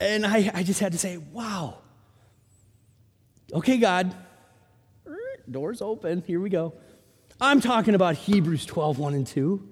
and 0.00 0.26
I, 0.26 0.50
I 0.52 0.62
just 0.62 0.80
had 0.80 0.92
to 0.92 0.98
say, 0.98 1.16
wow. 1.16 1.78
Okay, 3.52 3.78
God, 3.78 4.14
doors 5.52 5.82
open. 5.82 6.22
Here 6.26 6.40
we 6.40 6.50
go. 6.50 6.74
I'm 7.40 7.60
talking 7.60 7.94
about 7.94 8.16
Hebrews 8.16 8.66
12, 8.66 8.98
1 8.98 9.14
and 9.14 9.26
2. 9.26 9.68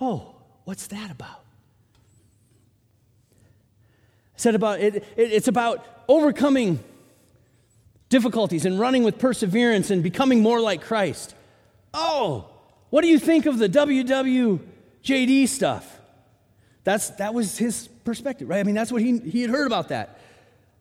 Oh, 0.00 0.34
what's 0.64 0.86
that 0.88 1.10
about? 1.10 1.44
I 4.34 4.38
said 4.38 4.54
about 4.54 4.80
it, 4.80 4.96
it, 4.96 5.04
it's 5.16 5.48
about 5.48 5.84
overcoming 6.08 6.80
difficulties 8.08 8.64
and 8.64 8.78
running 8.78 9.02
with 9.02 9.18
perseverance 9.18 9.90
and 9.90 10.02
becoming 10.02 10.40
more 10.42 10.60
like 10.60 10.82
Christ. 10.82 11.34
Oh, 11.92 12.48
what 12.90 13.02
do 13.02 13.08
you 13.08 13.18
think 13.18 13.46
of 13.46 13.58
the 13.58 13.68
WWJD 13.68 15.48
stuff? 15.48 16.00
That's, 16.84 17.10
that 17.10 17.34
was 17.34 17.58
his 17.58 17.88
perspective, 18.04 18.48
right? 18.48 18.60
I 18.60 18.62
mean, 18.62 18.74
that's 18.74 18.92
what 18.92 19.02
he, 19.02 19.18
he 19.18 19.42
had 19.42 19.50
heard 19.50 19.66
about 19.66 19.88
that. 19.88 20.20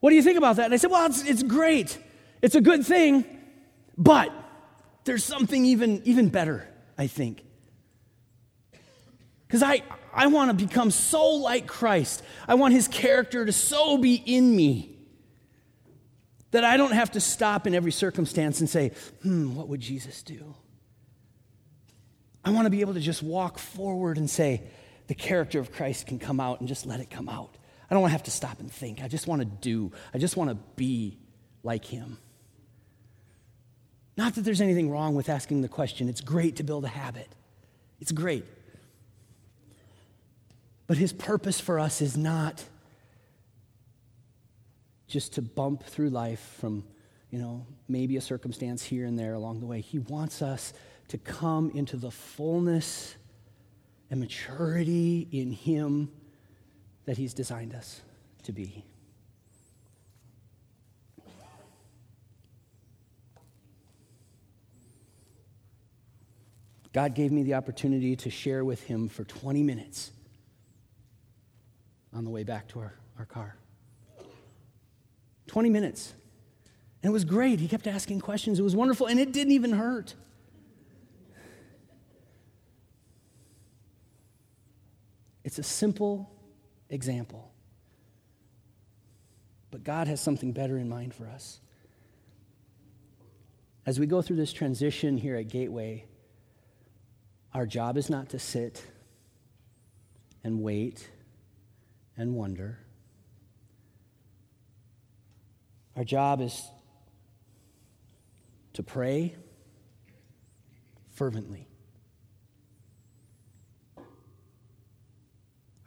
What 0.01 0.11
do 0.11 0.15
you 0.15 0.21
think 0.21 0.37
about 0.37 0.57
that? 0.57 0.65
And 0.65 0.73
I 0.73 0.77
said, 0.77 0.91
well, 0.91 1.05
it's, 1.07 1.23
it's 1.23 1.41
great. 1.41 1.97
It's 2.41 2.53
a 2.53 2.61
good 2.61 2.85
thing, 2.85 3.25
but 3.97 4.31
there's 5.05 5.23
something 5.23 5.65
even, 5.65 6.01
even 6.05 6.29
better, 6.29 6.67
I 6.97 7.07
think. 7.07 7.43
Because 9.47 9.63
I, 9.63 9.83
I 10.13 10.27
want 10.27 10.57
to 10.57 10.65
become 10.65 10.91
so 10.91 11.29
like 11.35 11.67
Christ. 11.67 12.23
I 12.47 12.55
want 12.55 12.73
his 12.73 12.87
character 12.87 13.45
to 13.45 13.51
so 13.51 13.97
be 13.97 14.15
in 14.15 14.55
me 14.55 14.97
that 16.51 16.63
I 16.63 16.77
don't 16.77 16.93
have 16.93 17.11
to 17.11 17.19
stop 17.19 17.67
in 17.67 17.75
every 17.75 17.91
circumstance 17.91 18.59
and 18.59 18.69
say, 18.69 18.91
hmm, 19.21 19.55
what 19.55 19.67
would 19.67 19.81
Jesus 19.81 20.23
do? 20.23 20.55
I 22.43 22.51
want 22.51 22.65
to 22.65 22.69
be 22.69 22.81
able 22.81 22.93
to 22.93 22.99
just 22.99 23.21
walk 23.21 23.59
forward 23.59 24.17
and 24.17 24.29
say, 24.29 24.63
the 25.07 25.15
character 25.15 25.59
of 25.59 25.71
Christ 25.71 26.07
can 26.07 26.19
come 26.19 26.39
out 26.39 26.59
and 26.59 26.67
just 26.67 26.85
let 26.85 26.99
it 26.99 27.09
come 27.09 27.29
out. 27.29 27.57
I 27.89 27.93
don't 27.93 28.01
want 28.01 28.11
to 28.11 28.13
have 28.13 28.23
to 28.23 28.31
stop 28.31 28.59
and 28.59 28.71
think. 28.71 29.03
I 29.03 29.07
just 29.07 29.27
want 29.27 29.41
to 29.41 29.45
do. 29.45 29.91
I 30.13 30.17
just 30.17 30.35
want 30.37 30.49
to 30.49 30.55
be 30.75 31.19
like 31.63 31.85
him. 31.85 32.17
Not 34.17 34.35
that 34.35 34.41
there's 34.41 34.61
anything 34.61 34.89
wrong 34.89 35.15
with 35.15 35.29
asking 35.29 35.61
the 35.61 35.67
question. 35.67 36.07
It's 36.07 36.21
great 36.21 36.55
to 36.57 36.63
build 36.63 36.85
a 36.85 36.89
habit. 36.89 37.27
It's 37.99 38.11
great. 38.11 38.45
But 40.87 40.97
his 40.97 41.11
purpose 41.11 41.59
for 41.59 41.79
us 41.79 42.01
is 42.01 42.15
not 42.15 42.63
just 45.07 45.33
to 45.33 45.41
bump 45.41 45.83
through 45.83 46.09
life 46.09 46.57
from, 46.59 46.83
you 47.29 47.39
know, 47.39 47.65
maybe 47.87 48.17
a 48.17 48.21
circumstance 48.21 48.83
here 48.83 49.05
and 49.05 49.17
there 49.17 49.33
along 49.33 49.59
the 49.59 49.65
way. 49.65 49.81
He 49.81 49.99
wants 49.99 50.41
us 50.41 50.73
to 51.09 51.17
come 51.17 51.71
into 51.71 51.97
the 51.97 52.11
fullness 52.11 53.15
and 54.09 54.19
maturity 54.19 55.27
in 55.31 55.51
Him 55.51 56.11
that 57.05 57.17
He's 57.17 57.33
designed 57.33 57.73
us 57.73 58.01
to 58.43 58.51
be. 58.51 58.85
God 66.95 67.13
gave 67.13 67.29
me 67.29 67.43
the 67.43 67.55
opportunity 67.55 68.15
to 68.15 68.29
share 68.29 68.63
with 68.63 68.81
Him 68.83 69.09
for 69.09 69.25
20 69.25 69.63
minutes 69.63 70.11
on 72.13 72.23
the 72.23 72.29
way 72.29 72.45
back 72.45 72.69
to 72.69 72.79
our, 72.79 72.93
our 73.19 73.25
car. 73.25 73.57
20 75.47 75.69
minutes. 75.69 76.13
And 77.03 77.09
it 77.09 77.11
was 77.11 77.25
great. 77.25 77.59
He 77.59 77.67
kept 77.67 77.85
asking 77.85 78.21
questions. 78.21 78.59
It 78.59 78.61
was 78.61 78.77
wonderful, 78.77 79.07
and 79.07 79.19
it 79.19 79.33
didn't 79.33 79.51
even 79.51 79.73
hurt. 79.73 80.15
It's 85.43 85.59
a 85.59 85.63
simple 85.63 86.31
example. 86.89 87.51
But 89.69 89.83
God 89.83 90.07
has 90.07 90.21
something 90.21 90.53
better 90.53 90.77
in 90.77 90.87
mind 90.87 91.13
for 91.13 91.27
us. 91.27 91.59
As 93.85 93.99
we 93.99 94.07
go 94.07 94.21
through 94.21 94.37
this 94.37 94.53
transition 94.53 95.17
here 95.17 95.35
at 95.35 95.49
Gateway, 95.49 96.05
our 97.55 97.65
job 97.65 97.95
is 97.95 98.09
not 98.09 98.27
to 98.31 98.37
sit 98.37 98.83
and 100.43 100.61
wait 100.61 101.09
and 102.17 102.35
wonder. 102.35 102.77
Our 105.95 106.03
job 106.03 106.41
is 106.41 106.69
to 108.73 108.83
pray 108.83 109.37
fervently. 111.11 111.69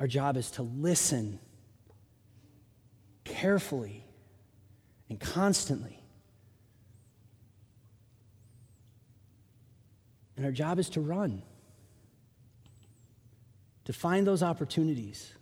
Our 0.00 0.06
job 0.06 0.38
is 0.38 0.50
to 0.52 0.62
listen 0.62 1.38
carefully 3.24 4.06
and 5.10 5.20
constantly. 5.20 6.02
And 10.34 10.46
our 10.46 10.52
job 10.52 10.78
is 10.78 10.88
to 10.90 11.02
run, 11.02 11.42
to 13.89 13.93
find 13.95 14.26
those 14.26 14.43
opportunities. 14.43 15.32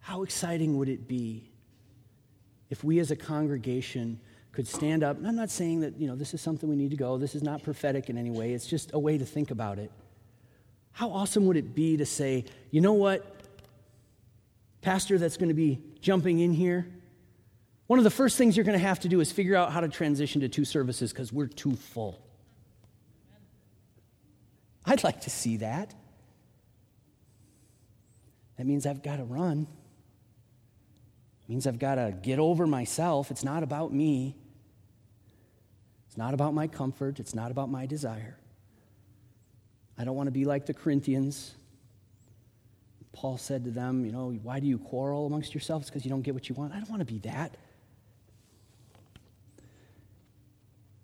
How 0.00 0.22
exciting 0.22 0.78
would 0.78 0.88
it 0.88 1.06
be 1.06 1.50
if 2.70 2.82
we 2.82 3.00
as 3.00 3.10
a 3.10 3.16
congregation 3.16 4.18
could 4.52 4.66
stand 4.66 5.02
up? 5.02 5.18
And 5.18 5.26
I'm 5.26 5.36
not 5.36 5.50
saying 5.50 5.80
that, 5.80 6.00
you 6.00 6.08
know, 6.08 6.16
this 6.16 6.32
is 6.32 6.40
something 6.40 6.70
we 6.70 6.74
need 6.74 6.90
to 6.92 6.96
go. 6.96 7.18
This 7.18 7.34
is 7.34 7.42
not 7.42 7.62
prophetic 7.62 8.08
in 8.08 8.16
any 8.16 8.30
way. 8.30 8.54
It's 8.54 8.66
just 8.66 8.94
a 8.94 8.98
way 8.98 9.18
to 9.18 9.26
think 9.26 9.50
about 9.50 9.78
it. 9.78 9.92
How 10.92 11.10
awesome 11.10 11.44
would 11.48 11.58
it 11.58 11.74
be 11.74 11.98
to 11.98 12.06
say, 12.06 12.46
you 12.70 12.80
know 12.80 12.94
what, 12.94 13.42
pastor 14.80 15.18
that's 15.18 15.36
going 15.36 15.50
to 15.50 15.54
be 15.54 15.82
jumping 16.00 16.38
in 16.38 16.54
here, 16.54 16.86
one 17.88 17.98
of 17.98 18.04
the 18.04 18.10
first 18.10 18.36
things 18.36 18.54
you're 18.54 18.64
going 18.64 18.78
to 18.78 18.86
have 18.86 19.00
to 19.00 19.08
do 19.08 19.18
is 19.20 19.32
figure 19.32 19.56
out 19.56 19.72
how 19.72 19.80
to 19.80 19.88
transition 19.88 20.42
to 20.42 20.48
two 20.48 20.66
services 20.66 21.10
because 21.10 21.32
we're 21.32 21.46
too 21.46 21.74
full. 21.74 22.22
I'd 24.84 25.02
like 25.02 25.22
to 25.22 25.30
see 25.30 25.56
that. 25.56 25.94
That 28.58 28.66
means 28.66 28.84
I've 28.84 29.02
got 29.02 29.16
to 29.16 29.24
run. 29.24 29.66
It 31.42 31.48
means 31.48 31.66
I've 31.66 31.78
got 31.78 31.94
to 31.94 32.14
get 32.22 32.38
over 32.38 32.66
myself. 32.66 33.30
It's 33.30 33.42
not 33.42 33.62
about 33.62 33.90
me. 33.92 34.36
It's 36.08 36.18
not 36.18 36.34
about 36.34 36.52
my 36.52 36.66
comfort. 36.66 37.18
It's 37.18 37.34
not 37.34 37.50
about 37.50 37.70
my 37.70 37.86
desire. 37.86 38.38
I 39.96 40.04
don't 40.04 40.14
want 40.14 40.26
to 40.26 40.32
be 40.32 40.44
like 40.44 40.66
the 40.66 40.74
Corinthians. 40.74 41.54
Paul 43.12 43.38
said 43.38 43.64
to 43.64 43.70
them, 43.70 44.04
You 44.04 44.12
know, 44.12 44.30
why 44.42 44.60
do 44.60 44.66
you 44.66 44.76
quarrel 44.76 45.24
amongst 45.24 45.54
yourselves? 45.54 45.88
Because 45.88 46.04
you 46.04 46.10
don't 46.10 46.22
get 46.22 46.34
what 46.34 46.50
you 46.50 46.54
want. 46.54 46.74
I 46.74 46.76
don't 46.76 46.90
want 46.90 47.00
to 47.00 47.06
be 47.06 47.20
that. 47.20 47.56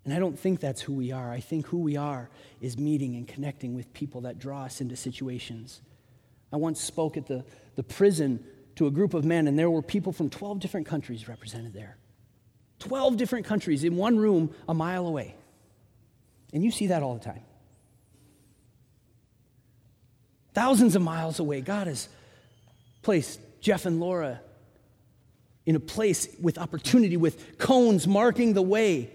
And 0.04 0.12
I 0.12 0.18
don't 0.18 0.38
think 0.38 0.60
that's 0.60 0.82
who 0.82 0.92
we 0.92 1.12
are. 1.12 1.30
I 1.32 1.40
think 1.40 1.66
who 1.66 1.78
we 1.78 1.96
are 1.96 2.28
is 2.60 2.76
meeting 2.76 3.16
and 3.16 3.26
connecting 3.26 3.74
with 3.74 3.92
people 3.94 4.22
that 4.22 4.38
draw 4.38 4.64
us 4.64 4.80
into 4.80 4.96
situations. 4.96 5.80
I 6.52 6.56
once 6.56 6.80
spoke 6.80 7.16
at 7.16 7.26
the, 7.26 7.44
the 7.76 7.82
prison 7.82 8.44
to 8.76 8.86
a 8.86 8.90
group 8.90 9.14
of 9.14 9.24
men, 9.24 9.46
and 9.46 9.58
there 9.58 9.70
were 9.70 9.82
people 9.82 10.12
from 10.12 10.28
12 10.28 10.60
different 10.60 10.86
countries 10.86 11.26
represented 11.26 11.72
there. 11.72 11.96
12 12.80 13.16
different 13.16 13.46
countries 13.46 13.82
in 13.82 13.96
one 13.96 14.18
room 14.18 14.54
a 14.68 14.74
mile 14.74 15.06
away. 15.06 15.36
And 16.52 16.62
you 16.62 16.70
see 16.70 16.88
that 16.88 17.02
all 17.02 17.14
the 17.14 17.24
time. 17.24 17.42
Thousands 20.52 20.94
of 20.94 21.02
miles 21.02 21.38
away, 21.38 21.60
God 21.62 21.86
has 21.86 22.08
placed 23.02 23.40
Jeff 23.60 23.86
and 23.86 24.00
Laura 24.00 24.40
in 25.66 25.76
a 25.76 25.80
place 25.80 26.28
with 26.40 26.58
opportunity, 26.58 27.16
with 27.16 27.58
cones 27.58 28.06
marking 28.06 28.52
the 28.52 28.62
way 28.62 29.10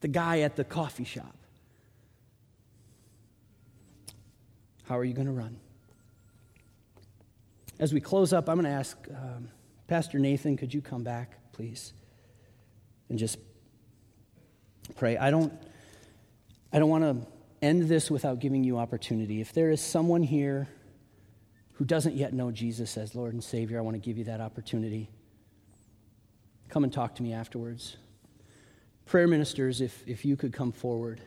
the 0.00 0.08
guy 0.08 0.40
at 0.40 0.56
the 0.56 0.64
coffee 0.64 1.04
shop. 1.04 1.36
How 4.84 4.98
are 4.98 5.04
you 5.04 5.14
going 5.14 5.26
to 5.26 5.32
run? 5.32 5.58
As 7.78 7.94
we 7.94 8.00
close 8.00 8.32
up, 8.32 8.48
I'm 8.48 8.56
going 8.56 8.64
to 8.64 8.70
ask 8.70 8.98
um, 9.10 9.48
Pastor 9.86 10.18
Nathan, 10.18 10.56
could 10.56 10.74
you 10.74 10.80
come 10.80 11.02
back, 11.02 11.38
please? 11.52 11.92
And 13.08 13.18
just 13.18 13.38
pray. 14.96 15.16
I 15.16 15.30
don't, 15.30 15.52
I 16.72 16.78
don't 16.78 16.90
want 16.90 17.04
to 17.04 17.26
end 17.62 17.88
this 17.88 18.10
without 18.10 18.38
giving 18.38 18.64
you 18.64 18.78
opportunity. 18.78 19.40
If 19.40 19.52
there 19.52 19.70
is 19.70 19.80
someone 19.80 20.22
here 20.22 20.68
who 21.74 21.84
doesn't 21.84 22.14
yet 22.14 22.32
know 22.32 22.50
Jesus 22.50 22.96
as 22.96 23.14
Lord 23.14 23.32
and 23.32 23.42
Savior, 23.42 23.78
I 23.78 23.80
want 23.80 23.94
to 23.94 24.00
give 24.00 24.18
you 24.18 24.24
that 24.24 24.40
opportunity. 24.40 25.10
Come 26.68 26.84
and 26.84 26.92
talk 26.92 27.14
to 27.16 27.22
me 27.22 27.32
afterwards. 27.32 27.96
Prayer 29.10 29.26
ministers, 29.26 29.80
if, 29.80 30.04
if 30.06 30.24
you 30.24 30.36
could 30.36 30.52
come 30.52 30.70
forward. 30.70 31.20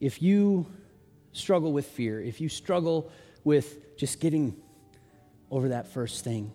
If 0.00 0.20
you 0.20 0.66
struggle 1.32 1.72
with 1.72 1.86
fear, 1.86 2.20
if 2.20 2.42
you 2.42 2.50
struggle 2.50 3.10
with 3.42 3.96
just 3.96 4.20
getting 4.20 4.54
over 5.50 5.70
that 5.70 5.86
first 5.86 6.24
thing, 6.24 6.52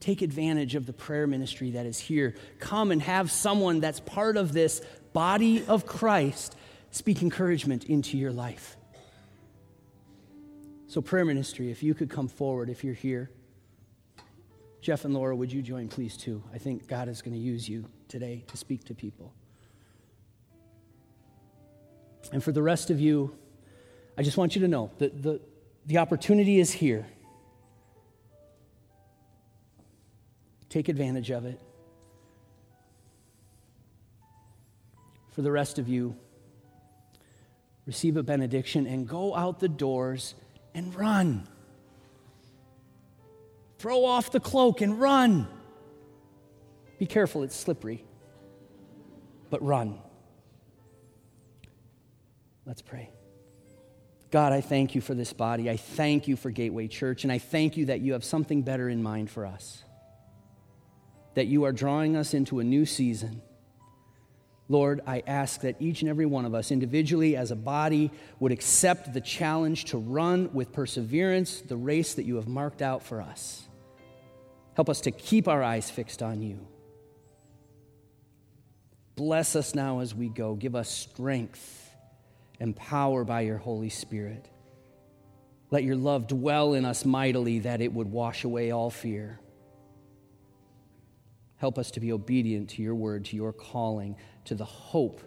take 0.00 0.22
advantage 0.22 0.74
of 0.74 0.86
the 0.86 0.94
prayer 0.94 1.26
ministry 1.26 1.72
that 1.72 1.84
is 1.84 1.98
here. 1.98 2.34
Come 2.60 2.92
and 2.92 3.02
have 3.02 3.30
someone 3.30 3.80
that's 3.80 4.00
part 4.00 4.38
of 4.38 4.54
this 4.54 4.80
body 5.12 5.66
of 5.66 5.84
Christ 5.84 6.56
speak 6.92 7.20
encouragement 7.20 7.84
into 7.84 8.16
your 8.16 8.32
life. 8.32 8.78
So, 10.86 11.02
prayer 11.02 11.26
ministry, 11.26 11.70
if 11.70 11.82
you 11.82 11.92
could 11.92 12.08
come 12.08 12.28
forward, 12.28 12.70
if 12.70 12.82
you're 12.82 12.94
here. 12.94 13.28
Jeff 14.84 15.06
and 15.06 15.14
Laura, 15.14 15.34
would 15.34 15.50
you 15.50 15.62
join, 15.62 15.88
please, 15.88 16.14
too? 16.14 16.42
I 16.52 16.58
think 16.58 16.86
God 16.86 17.08
is 17.08 17.22
going 17.22 17.32
to 17.32 17.40
use 17.40 17.66
you 17.66 17.86
today 18.06 18.44
to 18.48 18.58
speak 18.58 18.84
to 18.84 18.94
people. 18.94 19.32
And 22.32 22.44
for 22.44 22.52
the 22.52 22.60
rest 22.60 22.90
of 22.90 23.00
you, 23.00 23.34
I 24.18 24.22
just 24.22 24.36
want 24.36 24.54
you 24.54 24.60
to 24.60 24.68
know 24.68 24.90
that 24.98 25.22
the, 25.22 25.40
the 25.86 25.96
opportunity 25.96 26.60
is 26.60 26.70
here. 26.70 27.06
Take 30.68 30.90
advantage 30.90 31.30
of 31.30 31.46
it. 31.46 31.58
For 35.32 35.40
the 35.40 35.50
rest 35.50 35.78
of 35.78 35.88
you, 35.88 36.14
receive 37.86 38.18
a 38.18 38.22
benediction 38.22 38.86
and 38.86 39.08
go 39.08 39.34
out 39.34 39.60
the 39.60 39.68
doors 39.68 40.34
and 40.74 40.94
run. 40.94 41.48
Throw 43.84 44.06
off 44.06 44.32
the 44.32 44.40
cloak 44.40 44.80
and 44.80 44.98
run. 44.98 45.46
Be 46.98 47.04
careful, 47.04 47.42
it's 47.42 47.54
slippery, 47.54 48.02
but 49.50 49.62
run. 49.62 49.98
Let's 52.64 52.80
pray. 52.80 53.10
God, 54.30 54.54
I 54.54 54.62
thank 54.62 54.94
you 54.94 55.02
for 55.02 55.12
this 55.12 55.34
body. 55.34 55.68
I 55.68 55.76
thank 55.76 56.28
you 56.28 56.34
for 56.34 56.50
Gateway 56.50 56.88
Church, 56.88 57.24
and 57.24 57.30
I 57.30 57.36
thank 57.36 57.76
you 57.76 57.84
that 57.84 58.00
you 58.00 58.14
have 58.14 58.24
something 58.24 58.62
better 58.62 58.88
in 58.88 59.02
mind 59.02 59.28
for 59.28 59.44
us. 59.44 59.84
That 61.34 61.48
you 61.48 61.64
are 61.64 61.72
drawing 61.72 62.16
us 62.16 62.32
into 62.32 62.60
a 62.60 62.64
new 62.64 62.86
season 62.86 63.42
Lord, 64.68 65.02
I 65.06 65.22
ask 65.26 65.60
that 65.60 65.76
each 65.78 66.00
and 66.00 66.08
every 66.08 66.24
one 66.24 66.46
of 66.46 66.54
us, 66.54 66.70
individually 66.70 67.36
as 67.36 67.50
a 67.50 67.56
body, 67.56 68.10
would 68.40 68.50
accept 68.50 69.12
the 69.12 69.20
challenge 69.20 69.86
to 69.86 69.98
run 69.98 70.54
with 70.54 70.72
perseverance 70.72 71.60
the 71.60 71.76
race 71.76 72.14
that 72.14 72.24
you 72.24 72.36
have 72.36 72.48
marked 72.48 72.80
out 72.80 73.02
for 73.02 73.20
us. 73.20 73.63
Help 74.74 74.88
us 74.88 75.02
to 75.02 75.10
keep 75.10 75.48
our 75.48 75.62
eyes 75.62 75.90
fixed 75.90 76.22
on 76.22 76.42
you. 76.42 76.66
Bless 79.16 79.54
us 79.54 79.74
now 79.74 80.00
as 80.00 80.14
we 80.14 80.28
go. 80.28 80.54
Give 80.54 80.74
us 80.74 80.90
strength 80.90 81.90
and 82.58 82.74
power 82.74 83.24
by 83.24 83.42
your 83.42 83.58
Holy 83.58 83.88
Spirit. 83.88 84.48
Let 85.70 85.84
your 85.84 85.96
love 85.96 86.26
dwell 86.26 86.74
in 86.74 86.84
us 86.84 87.04
mightily 87.04 87.60
that 87.60 87.80
it 87.80 87.92
would 87.92 88.10
wash 88.10 88.44
away 88.44 88.70
all 88.72 88.90
fear. 88.90 89.38
Help 91.56 91.78
us 91.78 91.92
to 91.92 92.00
be 92.00 92.12
obedient 92.12 92.70
to 92.70 92.82
your 92.82 92.94
word, 92.94 93.24
to 93.26 93.36
your 93.36 93.52
calling, 93.52 94.16
to 94.46 94.54
the 94.54 94.64
hope 94.64 95.22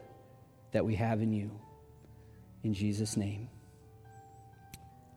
that 0.72 0.86
we 0.86 0.96
have 0.96 1.22
in 1.22 1.32
you. 1.32 1.50
In 2.64 2.74
Jesus' 2.74 3.16
name, 3.16 3.50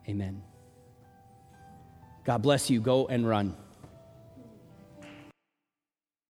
amen. 0.08 0.42
God 2.24 2.42
bless 2.42 2.70
you. 2.70 2.80
Go 2.80 3.06
and 3.06 3.26
run. 3.26 3.56